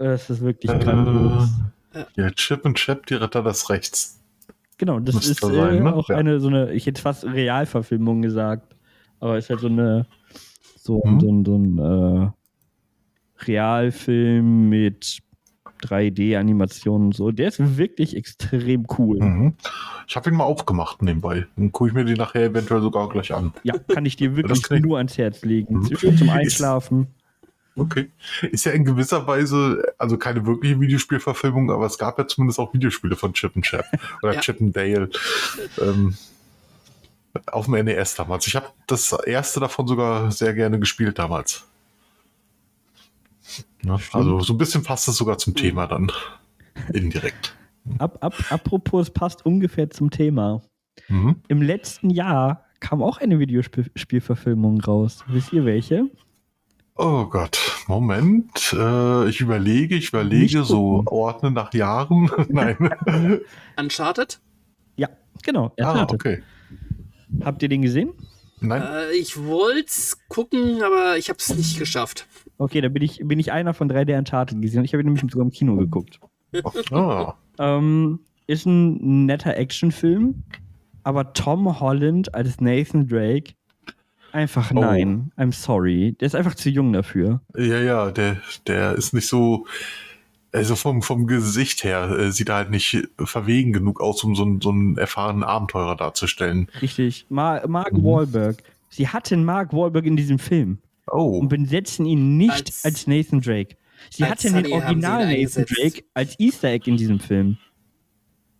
Es 0.00 0.30
ist 0.30 0.40
wirklich 0.42 0.70
grandios. 0.78 1.48
Ja, 2.14 2.30
Chip 2.30 2.64
und 2.64 2.76
Chap, 2.76 3.06
die 3.06 3.14
Ritter 3.14 3.42
des 3.42 3.68
Rechts. 3.68 4.17
Genau, 4.78 5.00
das 5.00 5.26
ist 5.26 5.40
sein, 5.40 5.78
äh, 5.78 5.80
ne? 5.80 5.94
auch 5.94 6.08
Ja. 6.08 6.16
eine 6.16 6.40
so 6.40 6.48
eine, 6.48 6.72
ich 6.72 6.86
hätte 6.86 7.02
fast 7.02 7.24
Realverfilmung 7.24 8.22
gesagt, 8.22 8.76
aber 9.20 9.36
es 9.36 9.44
ist 9.46 9.50
halt 9.50 9.60
so 9.60 9.66
eine 9.68 10.06
so, 10.76 11.02
Mhm. 11.04 11.20
so 11.20 11.28
ein, 11.32 11.44
so 11.44 11.56
ein 11.56 11.78
äh, 11.78 12.30
Realfilm 13.46 14.68
mit 14.68 15.18
3D-Animationen 15.82 17.08
und 17.08 17.14
so. 17.14 17.30
Der 17.30 17.48
ist 17.48 17.76
wirklich 17.78 18.16
extrem 18.16 18.86
cool. 18.98 19.18
Mhm. 19.20 19.54
Ich 20.08 20.16
habe 20.16 20.30
ihn 20.30 20.36
mal 20.36 20.44
aufgemacht 20.44 21.02
nebenbei. 21.02 21.46
Dann 21.56 21.70
gucke 21.70 21.88
ich 21.90 21.94
mir 21.94 22.04
die 22.04 22.14
nachher 22.14 22.46
eventuell 22.46 22.80
sogar 22.80 23.08
gleich 23.08 23.32
an. 23.32 23.52
Ja, 23.62 23.74
kann 23.78 24.04
ich 24.06 24.16
dir 24.16 24.34
wirklich 24.36 24.68
nur 24.82 24.96
ans 24.98 25.18
Herz 25.18 25.44
legen. 25.44 25.80
Mhm. 25.80 25.96
Schön 25.96 26.16
zum 26.16 26.30
Einschlafen. 26.30 27.08
Okay. 27.78 28.10
Ist 28.50 28.64
ja 28.64 28.72
in 28.72 28.84
gewisser 28.84 29.26
Weise, 29.26 29.82
also 29.98 30.18
keine 30.18 30.44
wirkliche 30.46 30.80
Videospielverfilmung, 30.80 31.70
aber 31.70 31.86
es 31.86 31.98
gab 31.98 32.18
ja 32.18 32.26
zumindest 32.26 32.58
auch 32.58 32.74
Videospiele 32.74 33.16
von 33.16 33.32
Chip 33.34 33.54
und 33.56 33.62
Chap 33.62 33.84
oder 34.22 34.34
Ja. 34.34 34.40
Chip 34.40 34.60
and 34.60 34.76
Dale. 34.76 35.10
Ähm, 35.80 36.16
auf 37.46 37.66
dem 37.66 37.84
NES 37.84 38.14
damals. 38.16 38.46
Ich 38.46 38.56
habe 38.56 38.66
das 38.86 39.12
erste 39.12 39.60
davon 39.60 39.86
sogar 39.86 40.32
sehr 40.32 40.54
gerne 40.54 40.78
gespielt 40.78 41.18
damals. 41.18 41.64
Ja, 43.84 43.98
also 44.12 44.40
so 44.40 44.54
ein 44.54 44.58
bisschen 44.58 44.82
passt 44.82 45.08
das 45.08 45.16
sogar 45.16 45.38
zum 45.38 45.54
Thema 45.54 45.86
dann. 45.86 46.10
Indirekt. 46.92 47.54
Ab, 47.98 48.18
ab, 48.20 48.34
apropos, 48.50 49.08
es 49.08 49.10
passt 49.10 49.46
ungefähr 49.46 49.88
zum 49.90 50.10
Thema. 50.10 50.62
Mhm. 51.08 51.36
Im 51.48 51.62
letzten 51.62 52.10
Jahr 52.10 52.64
kam 52.80 53.02
auch 53.02 53.18
eine 53.18 53.38
Videospielverfilmung 53.38 54.80
raus. 54.80 55.24
Wisst 55.28 55.52
ihr 55.52 55.64
welche? 55.64 56.06
Oh 57.00 57.26
Gott, 57.26 57.58
Moment. 57.86 58.72
Äh, 58.76 59.28
ich 59.28 59.40
überlege, 59.40 59.94
ich 59.94 60.08
überlege, 60.08 60.64
so 60.64 61.04
ordnen 61.06 61.54
nach 61.54 61.72
Jahren. 61.72 62.28
Nein. 62.48 62.76
Uncharted? 63.78 64.40
Ja, 64.96 65.08
genau. 65.44 65.72
ah, 65.80 65.92
Uncharted. 65.92 66.14
okay. 66.14 66.42
Habt 67.44 67.62
ihr 67.62 67.68
den 67.68 67.82
gesehen? 67.82 68.10
Nein. 68.60 68.82
Äh, 68.82 69.12
ich 69.16 69.40
wollte 69.44 69.86
es 69.86 70.18
gucken, 70.28 70.82
aber 70.82 71.16
ich 71.16 71.28
habe 71.28 71.38
es 71.38 71.54
nicht 71.54 71.78
geschafft. 71.78 72.26
Okay, 72.58 72.80
da 72.80 72.88
bin 72.88 73.02
ich, 73.02 73.20
bin 73.24 73.38
ich 73.38 73.52
einer 73.52 73.74
von 73.74 73.88
drei, 73.88 74.04
der 74.04 74.18
Uncharted 74.18 74.60
gesehen 74.60 74.80
hat. 74.80 74.86
Ich 74.86 74.92
habe 74.92 75.02
ihn 75.02 75.06
nämlich 75.12 75.22
sogar 75.30 75.44
im 75.44 75.52
Kino 75.52 75.76
geguckt. 75.76 76.18
Ah, 76.90 77.34
Ähm, 77.58 78.20
ist 78.48 78.66
ein 78.66 79.26
netter 79.26 79.56
Actionfilm, 79.56 80.42
aber 81.04 81.32
Tom 81.34 81.78
Holland 81.78 82.34
als 82.34 82.60
Nathan 82.60 83.06
Drake 83.06 83.52
einfach 84.32 84.70
Oh. 84.72 84.80
nein. 84.80 85.32
I'm 85.36 85.52
sorry. 85.52 86.16
Der 86.20 86.26
ist 86.26 86.34
einfach 86.34 86.54
zu 86.54 86.70
jung 86.70 86.92
dafür. 86.92 87.40
ja, 87.56 87.78
ja, 87.80 88.10
der, 88.10 88.36
der 88.66 88.94
ist 88.94 89.12
nicht 89.14 89.26
so. 89.28 89.66
Also 90.50 90.76
vom, 90.76 91.02
vom 91.02 91.26
Gesicht 91.26 91.84
her 91.84 92.08
äh, 92.10 92.32
sieht 92.32 92.48
er 92.48 92.54
halt 92.56 92.70
nicht 92.70 93.06
verwegen 93.18 93.72
genug 93.74 94.00
aus, 94.00 94.24
um 94.24 94.34
so, 94.34 94.44
einen- 94.44 94.60
so 94.62 94.70
einen 94.70 94.96
erfahrenen 94.96 95.44
Abenteurer 95.44 95.94
darzustellen. 95.94 96.68
Richtig. 96.80 97.26
Ma 97.28 97.60
Mark 97.66 97.92
Mhm. 97.92 98.02
Wahlberg. 98.04 98.62
Sie 98.88 99.08
hatten 99.08 99.44
Mark 99.44 99.74
Wahlberg 99.74 100.06
in 100.06 100.16
diesem 100.16 100.38
Film 100.38 100.78
Oh, 101.06 101.38
und 101.38 101.48
besetzen 101.50 102.06
ihn 102.06 102.38
nicht 102.38 102.50
als, 102.50 102.84
Als- 102.84 103.06
Nathan 103.06 103.42
Drake. 103.42 103.76
Sie 104.10 104.24
hatten 104.24 104.54
den 104.54 104.64
Sunny 104.64 104.72
Original 104.72 105.30
ihn 105.32 105.42
Nathan. 105.44 105.64
Drake 105.66 106.04
als 106.14 106.38
Easter 106.40 106.68
Egg 106.68 106.88
in 106.90 106.96
diesem 106.96 107.20
Film. 107.20 107.58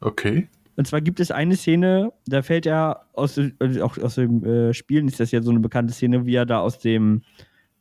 okay. 0.00 0.48
Und 0.78 0.86
zwar 0.86 1.00
gibt 1.00 1.18
es 1.18 1.32
eine 1.32 1.56
Szene, 1.56 2.12
da 2.26 2.40
fällt 2.42 2.64
er 2.64 3.06
aus, 3.12 3.34
dem- 3.34 3.52
also 3.58 3.82
auch 3.82 3.98
aus 3.98 4.14
dem 4.14 4.44
äh, 4.44 4.72
Spielen 4.72 5.08
ist 5.08 5.18
das 5.18 5.32
ja 5.32 5.42
so 5.42 5.50
eine 5.50 5.58
bekannte 5.58 5.92
Szene, 5.92 6.24
wie 6.24 6.36
er 6.36 6.46
da 6.46 6.60
aus 6.60 6.78
dem 6.78 7.22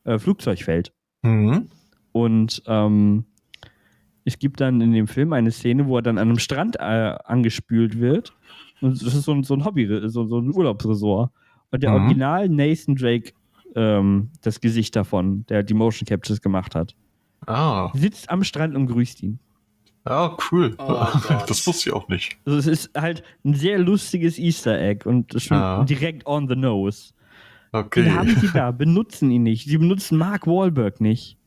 äh, 0.03 0.17
Flugzeug 0.17 0.59
fällt. 0.63 0.91
Mhm. 1.21 1.67
Und 2.11 2.63
ähm, 2.65 3.25
es 4.25 4.39
gibt 4.39 4.59
dann 4.61 4.81
in 4.81 4.93
dem 4.93 5.05
Film 5.07 5.31
eine 5.33 5.51
Szene, 5.51 5.85
wo 5.85 5.97
er 5.97 6.01
dann 6.01 6.17
an 6.17 6.27
einem 6.29 6.39
Strand 6.39 6.75
äh, 6.79 7.15
angespült 7.23 7.99
wird. 7.99 8.33
Und 8.81 8.99
das 9.01 9.13
ist 9.13 9.23
so 9.25 9.31
ein, 9.33 9.43
so 9.43 9.53
ein 9.53 9.63
Hobby, 9.63 9.87
so, 10.09 10.25
so 10.25 10.39
ein 10.39 10.51
Urlaubsresort. 10.53 11.31
Und 11.69 11.83
der 11.83 11.91
Mhm. 11.91 11.97
Original 12.01 12.49
Nathan 12.49 12.95
Drake, 12.95 13.31
ähm, 13.75 14.31
das 14.41 14.59
Gesicht 14.59 14.95
davon, 14.95 15.45
der 15.47 15.61
die 15.61 15.75
Motion 15.75 16.07
Captures 16.07 16.41
gemacht 16.41 16.73
hat, 16.73 16.95
Ah, 17.45 17.91
sitzt 17.93 18.29
am 18.31 18.43
Strand 18.43 18.75
und 18.75 18.87
grüßt 18.87 19.21
ihn. 19.21 19.37
Ja, 20.09 20.37
cool. 20.51 20.75
Oh 20.79 21.05
das 21.47 21.65
wusste 21.67 21.89
ich 21.89 21.95
auch 21.95 22.07
nicht. 22.07 22.37
Also 22.45 22.57
es 22.59 22.67
ist 22.67 22.91
halt 22.95 23.23
ein 23.45 23.53
sehr 23.53 23.79
lustiges 23.79 24.37
Easter 24.39 24.79
Egg 24.79 25.07
und 25.07 25.41
schon 25.41 25.57
Ah. 25.57 25.83
direkt 25.83 26.25
on 26.25 26.47
the 26.47 26.55
nose. 26.55 27.13
Okay. 27.71 28.03
Den 28.03 28.15
haben 28.15 28.35
sie 28.39 28.49
da, 28.53 28.71
benutzen 28.71 29.29
ihn 29.31 29.43
nicht. 29.43 29.65
Sie 29.67 29.77
benutzen 29.77 30.17
Mark 30.17 30.47
Wahlberg 30.47 31.01
nicht. 31.01 31.37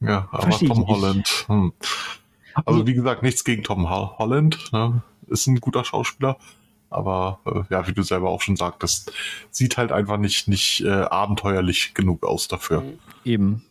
Ja, 0.00 0.28
aber 0.32 0.42
Versteh 0.42 0.66
Tom. 0.66 0.86
Holland. 0.86 1.44
Hm. 1.46 1.72
Also 2.64 2.86
wie 2.86 2.94
gesagt, 2.94 3.22
nichts 3.22 3.44
gegen 3.44 3.62
Tom 3.62 3.88
Ho- 3.88 4.18
Holland. 4.18 4.72
Ne? 4.72 5.02
Ist 5.28 5.46
ein 5.46 5.60
guter 5.60 5.84
Schauspieler. 5.84 6.36
Aber 6.90 7.38
äh, 7.46 7.62
ja, 7.72 7.86
wie 7.88 7.92
du 7.92 8.02
selber 8.02 8.28
auch 8.28 8.42
schon 8.42 8.56
sagtest, 8.56 9.12
sieht 9.50 9.78
halt 9.78 9.92
einfach 9.92 10.18
nicht, 10.18 10.48
nicht 10.48 10.82
äh, 10.82 10.90
abenteuerlich 10.90 11.94
genug 11.94 12.26
aus 12.26 12.48
dafür. 12.48 12.82
Mhm. 12.82 12.98
Eben. 13.24 13.62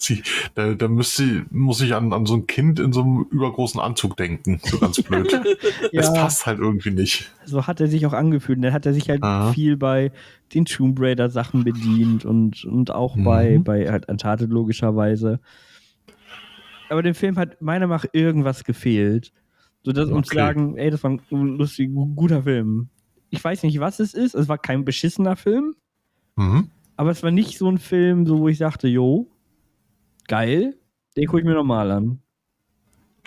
Sie, 0.00 0.22
da, 0.54 0.74
da 0.74 0.86
müsste, 0.86 1.44
muss 1.50 1.80
ich 1.80 1.92
an, 1.94 2.12
an 2.12 2.24
so 2.24 2.34
ein 2.34 2.46
Kind 2.46 2.78
in 2.78 2.92
so 2.92 3.02
einem 3.02 3.26
übergroßen 3.30 3.80
Anzug 3.80 4.16
denken. 4.16 4.60
So 4.62 4.78
ganz 4.78 5.02
blöd. 5.02 5.32
Es 5.92 6.06
Ja. 6.06 6.12
passt 6.12 6.46
halt 6.46 6.60
irgendwie 6.60 6.90
nicht. 6.92 7.32
So 7.44 7.66
hat 7.66 7.80
er 7.80 7.88
sich 7.88 8.06
auch 8.06 8.12
angefühlt. 8.12 8.58
Und 8.58 8.62
dann 8.62 8.72
hat 8.72 8.86
er 8.86 8.94
sich 8.94 9.08
halt 9.10 9.22
Aha. 9.24 9.52
viel 9.52 9.76
bei 9.76 10.12
den 10.54 10.64
Tomb 10.66 10.98
Raider 11.00 11.30
Sachen 11.30 11.64
bedient 11.64 12.24
und, 12.24 12.64
und 12.64 12.92
auch 12.92 13.16
Mhm. 13.16 13.24
bei, 13.24 13.58
bei 13.58 13.90
halt 13.90 14.08
Uncharted 14.08 14.50
logischerweise. 14.50 15.40
Aber 16.90 17.02
dem 17.02 17.14
Film 17.14 17.36
hat 17.36 17.60
meiner 17.60 17.86
Meinung 17.86 18.02
nach 18.04 18.10
irgendwas 18.12 18.64
gefehlt. 18.64 19.32
So 19.82 19.92
dass 19.92 20.08
uns 20.10 20.28
Okay. 20.28 20.36
sagen, 20.36 20.76
ey, 20.76 20.90
das 20.90 21.02
war 21.02 21.10
ein 21.10 21.20
lustig, 21.30 21.90
guter 22.14 22.42
Film. 22.44 22.88
Ich 23.30 23.42
weiß 23.42 23.62
nicht, 23.62 23.78
was 23.80 24.00
es 24.00 24.14
ist. 24.14 24.34
Es 24.34 24.48
war 24.48 24.58
kein 24.58 24.84
beschissener 24.84 25.36
Film, 25.36 25.74
Mhm. 26.36 26.68
aber 26.96 27.10
es 27.10 27.22
war 27.22 27.30
nicht 27.30 27.58
so 27.58 27.68
ein 27.70 27.78
Film, 27.78 28.26
so 28.26 28.38
wo 28.40 28.48
ich 28.48 28.58
sagte, 28.58 28.88
jo, 28.88 29.28
geil, 30.28 30.74
den 31.16 31.26
gucke 31.26 31.40
ich 31.40 31.46
mir 31.46 31.54
nochmal 31.54 31.90
an. 31.90 32.20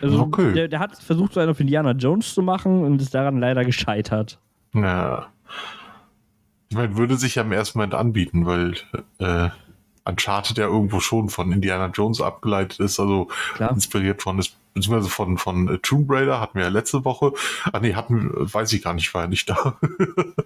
Also, 0.01 0.21
Okay. 0.21 0.53
der, 0.53 0.67
der 0.67 0.79
hat 0.79 0.97
versucht, 0.97 1.33
so 1.33 1.39
einen 1.39 1.51
auf 1.51 1.59
Indiana 1.59 1.91
Jones 1.91 2.33
zu 2.33 2.41
machen 2.41 2.83
und 2.83 3.01
ist 3.01 3.13
daran 3.13 3.39
leider 3.39 3.65
gescheitert. 3.65 4.39
Ja. 4.73 5.27
Ich 6.69 6.77
meine, 6.77 6.95
würde 6.95 7.17
sich 7.17 7.35
ja 7.35 7.43
im 7.43 7.51
ersten 7.51 7.77
Moment 7.77 7.93
anbieten, 7.93 8.45
weil 8.45 8.75
äh, 9.19 9.49
Uncharted 10.05 10.57
ja 10.57 10.65
irgendwo 10.65 10.99
schon 11.01 11.29
von 11.29 11.51
Indiana 11.51 11.87
Jones 11.93 12.21
abgeleitet 12.21 12.79
ist, 12.79 12.99
also 12.99 13.27
Klar. 13.55 13.71
inspiriert 13.71 14.21
von 14.23 14.39
ist, 14.39 14.55
beziehungsweise 14.73 15.09
von, 15.09 15.37
von 15.37 15.67
äh, 15.67 15.77
Tomb 15.79 16.09
Raider 16.09 16.39
hatten 16.41 16.57
wir 16.57 16.63
ja 16.63 16.69
letzte 16.69 17.03
Woche. 17.05 17.33
Ach 17.71 17.81
nee, 17.81 17.93
hatten, 17.93 18.31
weiß 18.33 18.71
ich 18.73 18.81
gar 18.81 18.93
nicht, 18.93 19.13
war 19.13 19.23
ja 19.23 19.27
nicht 19.27 19.49
da. 19.49 19.77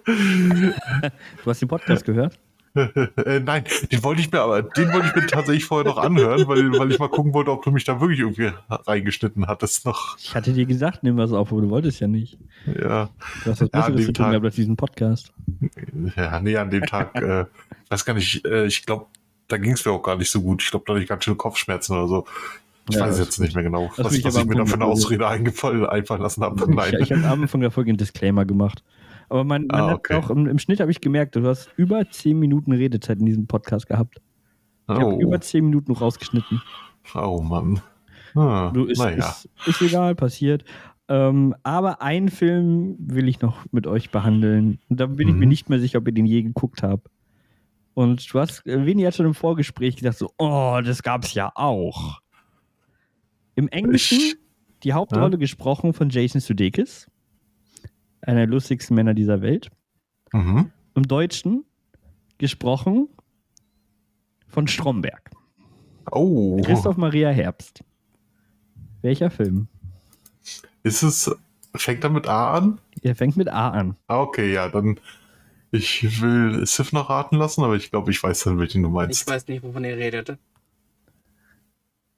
Du 0.06 1.50
hast 1.50 1.62
den 1.62 1.68
Podcast 1.68 2.04
gehört? 2.04 2.38
Äh, 2.76 3.40
nein, 3.40 3.64
den 3.90 4.02
wollte 4.04 4.20
ich 4.20 4.30
mir, 4.30 4.40
aber 4.40 4.62
den 4.62 4.92
wollte 4.92 5.08
ich 5.08 5.14
mir 5.14 5.26
tatsächlich 5.26 5.64
vorher 5.64 5.86
noch 5.90 5.98
anhören, 5.98 6.46
weil, 6.46 6.72
weil 6.78 6.90
ich 6.90 6.98
mal 6.98 7.08
gucken 7.08 7.32
wollte, 7.34 7.50
ob 7.50 7.62
du 7.64 7.70
mich 7.70 7.84
da 7.84 8.00
wirklich 8.00 8.20
irgendwie 8.20 8.52
reingeschnitten 8.68 9.46
hattest 9.46 9.84
noch. 9.86 10.16
Ich 10.18 10.34
hatte 10.34 10.52
dir 10.52 10.66
gesagt, 10.66 11.02
nimm 11.02 11.16
was 11.16 11.32
auf, 11.32 11.52
aber 11.52 11.62
du 11.62 11.70
wolltest 11.70 12.00
ja 12.00 12.08
nicht. 12.08 12.38
Ja. 12.66 13.08
Du 13.44 13.50
hast 13.50 13.60
was 13.60 13.68
Ja, 13.72 13.80
Besseres 13.80 13.96
dem 13.96 14.06
zu 14.06 14.12
tun 14.12 14.30
gehabt 14.30 14.44
als 14.44 14.54
diesen 14.54 14.76
Podcast. 14.76 15.32
Ja, 16.16 16.40
nee, 16.40 16.56
an 16.56 16.70
dem 16.70 16.82
Tag, 16.82 17.14
äh, 17.16 17.46
weiß 17.88 18.04
gar 18.04 18.14
nicht, 18.14 18.44
äh, 18.44 18.66
ich 18.66 18.84
glaube, 18.84 19.06
da 19.48 19.56
ging 19.58 19.72
es 19.72 19.84
mir 19.84 19.92
auch 19.92 20.02
gar 20.02 20.16
nicht 20.16 20.30
so 20.30 20.42
gut. 20.42 20.62
Ich 20.62 20.70
glaube, 20.70 20.84
da 20.86 20.92
hatte 20.94 21.02
ich 21.02 21.08
ganz 21.08 21.24
schöne 21.24 21.36
Kopfschmerzen 21.36 21.92
oder 21.96 22.08
so. 22.08 22.26
Ich 22.88 22.96
Ja, 22.96 23.02
weiß 23.06 23.18
jetzt 23.18 23.40
nicht 23.40 23.54
mehr 23.54 23.64
genau, 23.64 23.90
was, 23.96 24.12
will 24.12 24.18
ich 24.18 24.24
was 24.24 24.36
ich 24.36 24.44
mir 24.44 24.54
da 24.56 24.64
für 24.64 24.74
eine 24.74 24.84
Ausrede 24.84 25.26
eingefallen, 25.26 25.86
einfallen 25.86 26.22
lassen 26.22 26.42
habe. 26.44 26.60
Ich, 26.60 26.68
Nein. 26.68 26.94
ich 27.00 27.12
habe 27.12 27.26
am 27.26 27.42
Anfang 27.42 27.60
der 27.60 27.70
Folge 27.70 27.90
einen 27.90 27.98
Disclaimer 27.98 28.44
gemacht. 28.44 28.82
Aber 29.28 29.44
man, 29.44 29.66
man 29.66 29.80
Ah, 29.80 29.88
hat 29.90 29.96
okay. 29.98 30.14
auch 30.14 30.30
im, 30.30 30.46
im 30.46 30.58
Schnitt 30.58 30.80
habe 30.80 30.90
ich 30.90 31.00
gemerkt, 31.00 31.36
du 31.36 31.44
hast 31.46 31.70
über 31.76 32.08
10 32.08 32.38
Minuten 32.38 32.72
Redezeit 32.72 33.18
in 33.18 33.26
diesem 33.26 33.46
Podcast 33.46 33.86
gehabt. 33.86 34.20
Ich 34.88 34.94
habe 34.94 35.14
oh, 35.14 35.20
über 35.20 35.40
10 35.40 35.64
Minuten 35.64 35.92
rausgeschnitten. 35.92 36.62
oh 37.14 37.40
Mann. 37.42 37.80
Ah, 38.34 38.70
Du, 38.72 38.84
ist, 38.84 38.98
naja. 38.98 39.18
ist, 39.18 39.48
ist 39.66 39.82
egal, 39.82 40.14
passiert. 40.14 40.64
Ähm, 41.08 41.54
aber 41.62 42.02
einen 42.02 42.28
Film 42.28 42.96
will 42.98 43.28
ich 43.28 43.40
noch 43.40 43.64
mit 43.72 43.86
euch 43.86 44.10
behandeln. 44.10 44.78
Und 44.88 45.00
da 45.00 45.06
bin 45.06 45.28
ich 45.28 45.34
mir 45.34 45.42
Mhm. 45.46 45.48
nicht 45.48 45.70
mehr 45.70 45.78
sicher, 45.78 45.98
ob 45.98 46.06
ihr 46.08 46.12
den 46.14 46.26
je 46.26 46.42
geguckt 46.42 46.82
habt. 46.82 47.08
Und 47.94 48.32
du 48.32 48.38
hast, 48.40 48.66
äh, 48.66 48.84
Vini 48.84 49.02
hat 49.04 49.14
schon 49.14 49.26
im 49.26 49.34
Vorgespräch 49.34 49.96
gesagt, 49.96 50.18
so, 50.18 50.30
oh, 50.38 50.78
das 50.84 51.02
gab's 51.02 51.32
ja 51.34 51.50
auch. 51.54 52.20
Im 53.54 53.68
Englischen 53.68 54.18
die 54.82 54.92
Hauptrolle 54.92 55.38
gesprochen 55.38 55.92
von 55.94 56.10
Jason 56.10 56.40
Sudeikis, 56.40 57.06
einer 58.26 58.40
der 58.40 58.46
lustigsten 58.48 58.94
Männer 58.94 59.14
dieser 59.14 59.40
Welt. 59.40 59.70
Mhm. 60.32 60.70
Im 60.94 61.02
Deutschen 61.08 61.64
gesprochen 62.38 63.08
von 64.48 64.66
Stromberg. 64.66 65.30
Oh, 66.10 66.60
Christoph 66.62 66.96
Maria 66.96 67.30
Herbst. 67.30 67.82
Welcher 69.02 69.30
Film? 69.30 69.68
ist 70.82 71.02
es, 71.02 71.34
fängt 71.74 72.04
er 72.04 72.10
mit 72.10 72.28
A 72.28 72.54
an? 72.54 72.78
Er 73.02 73.16
fängt 73.16 73.36
mit 73.36 73.48
A 73.48 73.70
an. 73.70 73.96
Ah, 74.06 74.20
okay, 74.20 74.52
ja, 74.52 74.68
dann, 74.68 75.00
ich 75.72 76.20
will 76.22 76.64
Sif 76.66 76.92
noch 76.92 77.10
raten 77.10 77.36
lassen, 77.36 77.62
aber 77.64 77.74
ich 77.76 77.90
glaube, 77.90 78.10
ich 78.12 78.22
weiß 78.22 78.44
dann, 78.44 78.58
welchen 78.58 78.82
du 78.82 78.88
Ich 78.88 78.94
meinst. 78.94 79.28
weiß 79.28 79.48
nicht, 79.48 79.62
wovon 79.64 79.84
ihr 79.84 79.96
redet. 79.96 80.38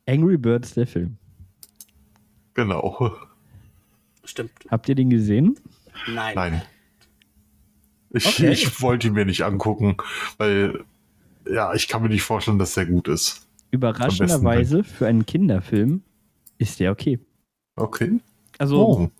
Angry 0.06 0.36
Birds, 0.36 0.74
der 0.74 0.86
Film. 0.86 1.16
Genau. 2.54 3.14
Stimmt. 4.24 4.52
Habt 4.70 4.88
ihr 4.88 4.94
den 4.94 5.10
gesehen? 5.10 5.58
Nein. 6.06 6.34
Nein. 6.34 6.62
Ich, 8.10 8.26
Okay. 8.26 8.50
ich 8.52 8.80
wollte 8.80 9.08
ihn 9.08 9.12
mir 9.14 9.26
nicht 9.26 9.42
angucken, 9.44 9.96
weil, 10.38 10.84
ja, 11.50 11.74
ich 11.74 11.88
kann 11.88 12.02
mir 12.02 12.08
nicht 12.08 12.22
vorstellen, 12.22 12.58
dass 12.58 12.74
der 12.74 12.86
gut 12.86 13.08
ist. 13.08 13.46
Überraschenderweise 13.70 14.82
für 14.84 15.06
einen 15.06 15.26
Kinderfilm 15.26 16.02
ist 16.56 16.80
der 16.80 16.90
okay. 16.92 17.18
Okay. 17.76 18.18
Also, 18.56 18.86
Oh. 18.88 19.10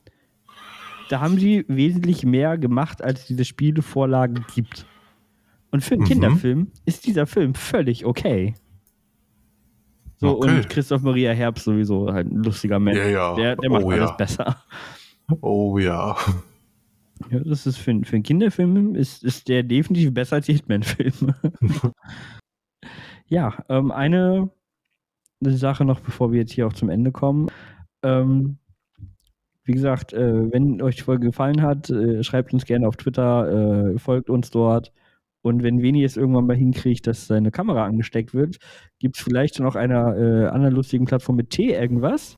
da 1.10 1.20
haben 1.20 1.38
sie 1.38 1.64
wesentlich 1.68 2.24
mehr 2.24 2.56
gemacht, 2.56 3.02
als 3.04 3.26
diese 3.26 3.44
Spielevorlagen 3.44 4.44
gibt. 4.54 4.86
Und 5.70 5.84
für 5.84 5.94
einen 5.94 6.04
Mhm. 6.04 6.06
Kinderfilm 6.08 6.72
ist 6.86 7.06
dieser 7.06 7.26
Film 7.26 7.54
völlig 7.54 8.06
okay. 8.06 8.54
So, 10.16 10.38
Okay. 10.38 10.48
und 10.56 10.68
Christoph 10.70 11.02
Maria 11.02 11.32
Herbst 11.32 11.64
sowieso 11.66 12.10
halt 12.12 12.32
ein 12.32 12.42
lustiger 12.42 12.78
Mensch. 12.80 12.98
Ja, 12.98 13.06
ja. 13.06 13.34
Der, 13.34 13.56
der 13.56 13.70
macht 13.70 13.84
Oh, 13.84 13.90
alles 13.90 14.10
ja. 14.10 14.16
besser. 14.16 14.62
Oh 15.42 15.78
ja. 15.78 16.16
Ja, 17.30 17.40
das 17.40 17.66
ist 17.66 17.76
für, 17.78 17.98
für 18.04 18.16
einen 18.16 18.22
Kinderfilm 18.22 18.94
ist, 18.94 19.24
ist 19.24 19.48
der 19.48 19.62
definitiv 19.62 20.14
besser 20.14 20.36
als 20.36 20.46
die 20.46 20.54
Hitman-Filme. 20.54 21.34
ja, 23.26 23.64
ähm, 23.68 23.90
eine 23.90 24.50
Sache 25.40 25.84
noch, 25.84 26.00
bevor 26.00 26.32
wir 26.32 26.40
jetzt 26.40 26.52
hier 26.52 26.66
auch 26.66 26.72
zum 26.72 26.90
Ende 26.90 27.12
kommen. 27.12 27.50
Ähm, 28.02 28.58
wie 29.64 29.72
gesagt, 29.72 30.14
äh, 30.14 30.50
wenn 30.50 30.80
euch 30.80 30.96
die 30.96 31.02
Folge 31.02 31.26
gefallen 31.26 31.60
hat, 31.60 31.90
äh, 31.90 32.22
schreibt 32.22 32.54
uns 32.54 32.64
gerne 32.64 32.88
auf 32.88 32.96
Twitter, 32.96 33.92
äh, 33.94 33.98
folgt 33.98 34.30
uns 34.30 34.50
dort. 34.50 34.92
Und 35.42 35.62
wenn 35.62 35.82
Veni 35.82 36.04
es 36.04 36.16
irgendwann 36.16 36.46
mal 36.46 36.56
hinkriegt, 36.56 37.06
dass 37.06 37.26
seine 37.26 37.50
Kamera 37.50 37.84
angesteckt 37.84 38.34
wird, 38.34 38.58
gibt 38.98 39.16
es 39.16 39.22
vielleicht 39.22 39.60
noch 39.60 39.76
einer 39.76 40.16
äh, 40.16 40.46
anderen 40.46 40.74
lustigen 40.74 41.04
Plattform 41.04 41.36
mit 41.36 41.50
T 41.50 41.74
irgendwas, 41.74 42.36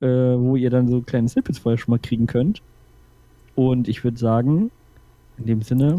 äh, 0.00 0.06
wo 0.06 0.54
ihr 0.56 0.70
dann 0.70 0.86
so 0.86 1.00
kleine 1.02 1.28
Snippets 1.28 1.58
vorher 1.58 1.78
schon 1.78 1.92
mal 1.92 1.98
kriegen 1.98 2.26
könnt. 2.26 2.62
Und 3.60 3.88
ich 3.88 4.04
würde 4.04 4.16
sagen, 4.16 4.70
in 5.36 5.44
dem 5.44 5.60
Sinne, 5.60 5.98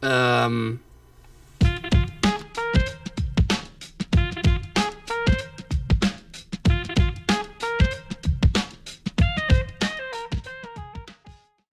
Ähm, 0.00 0.80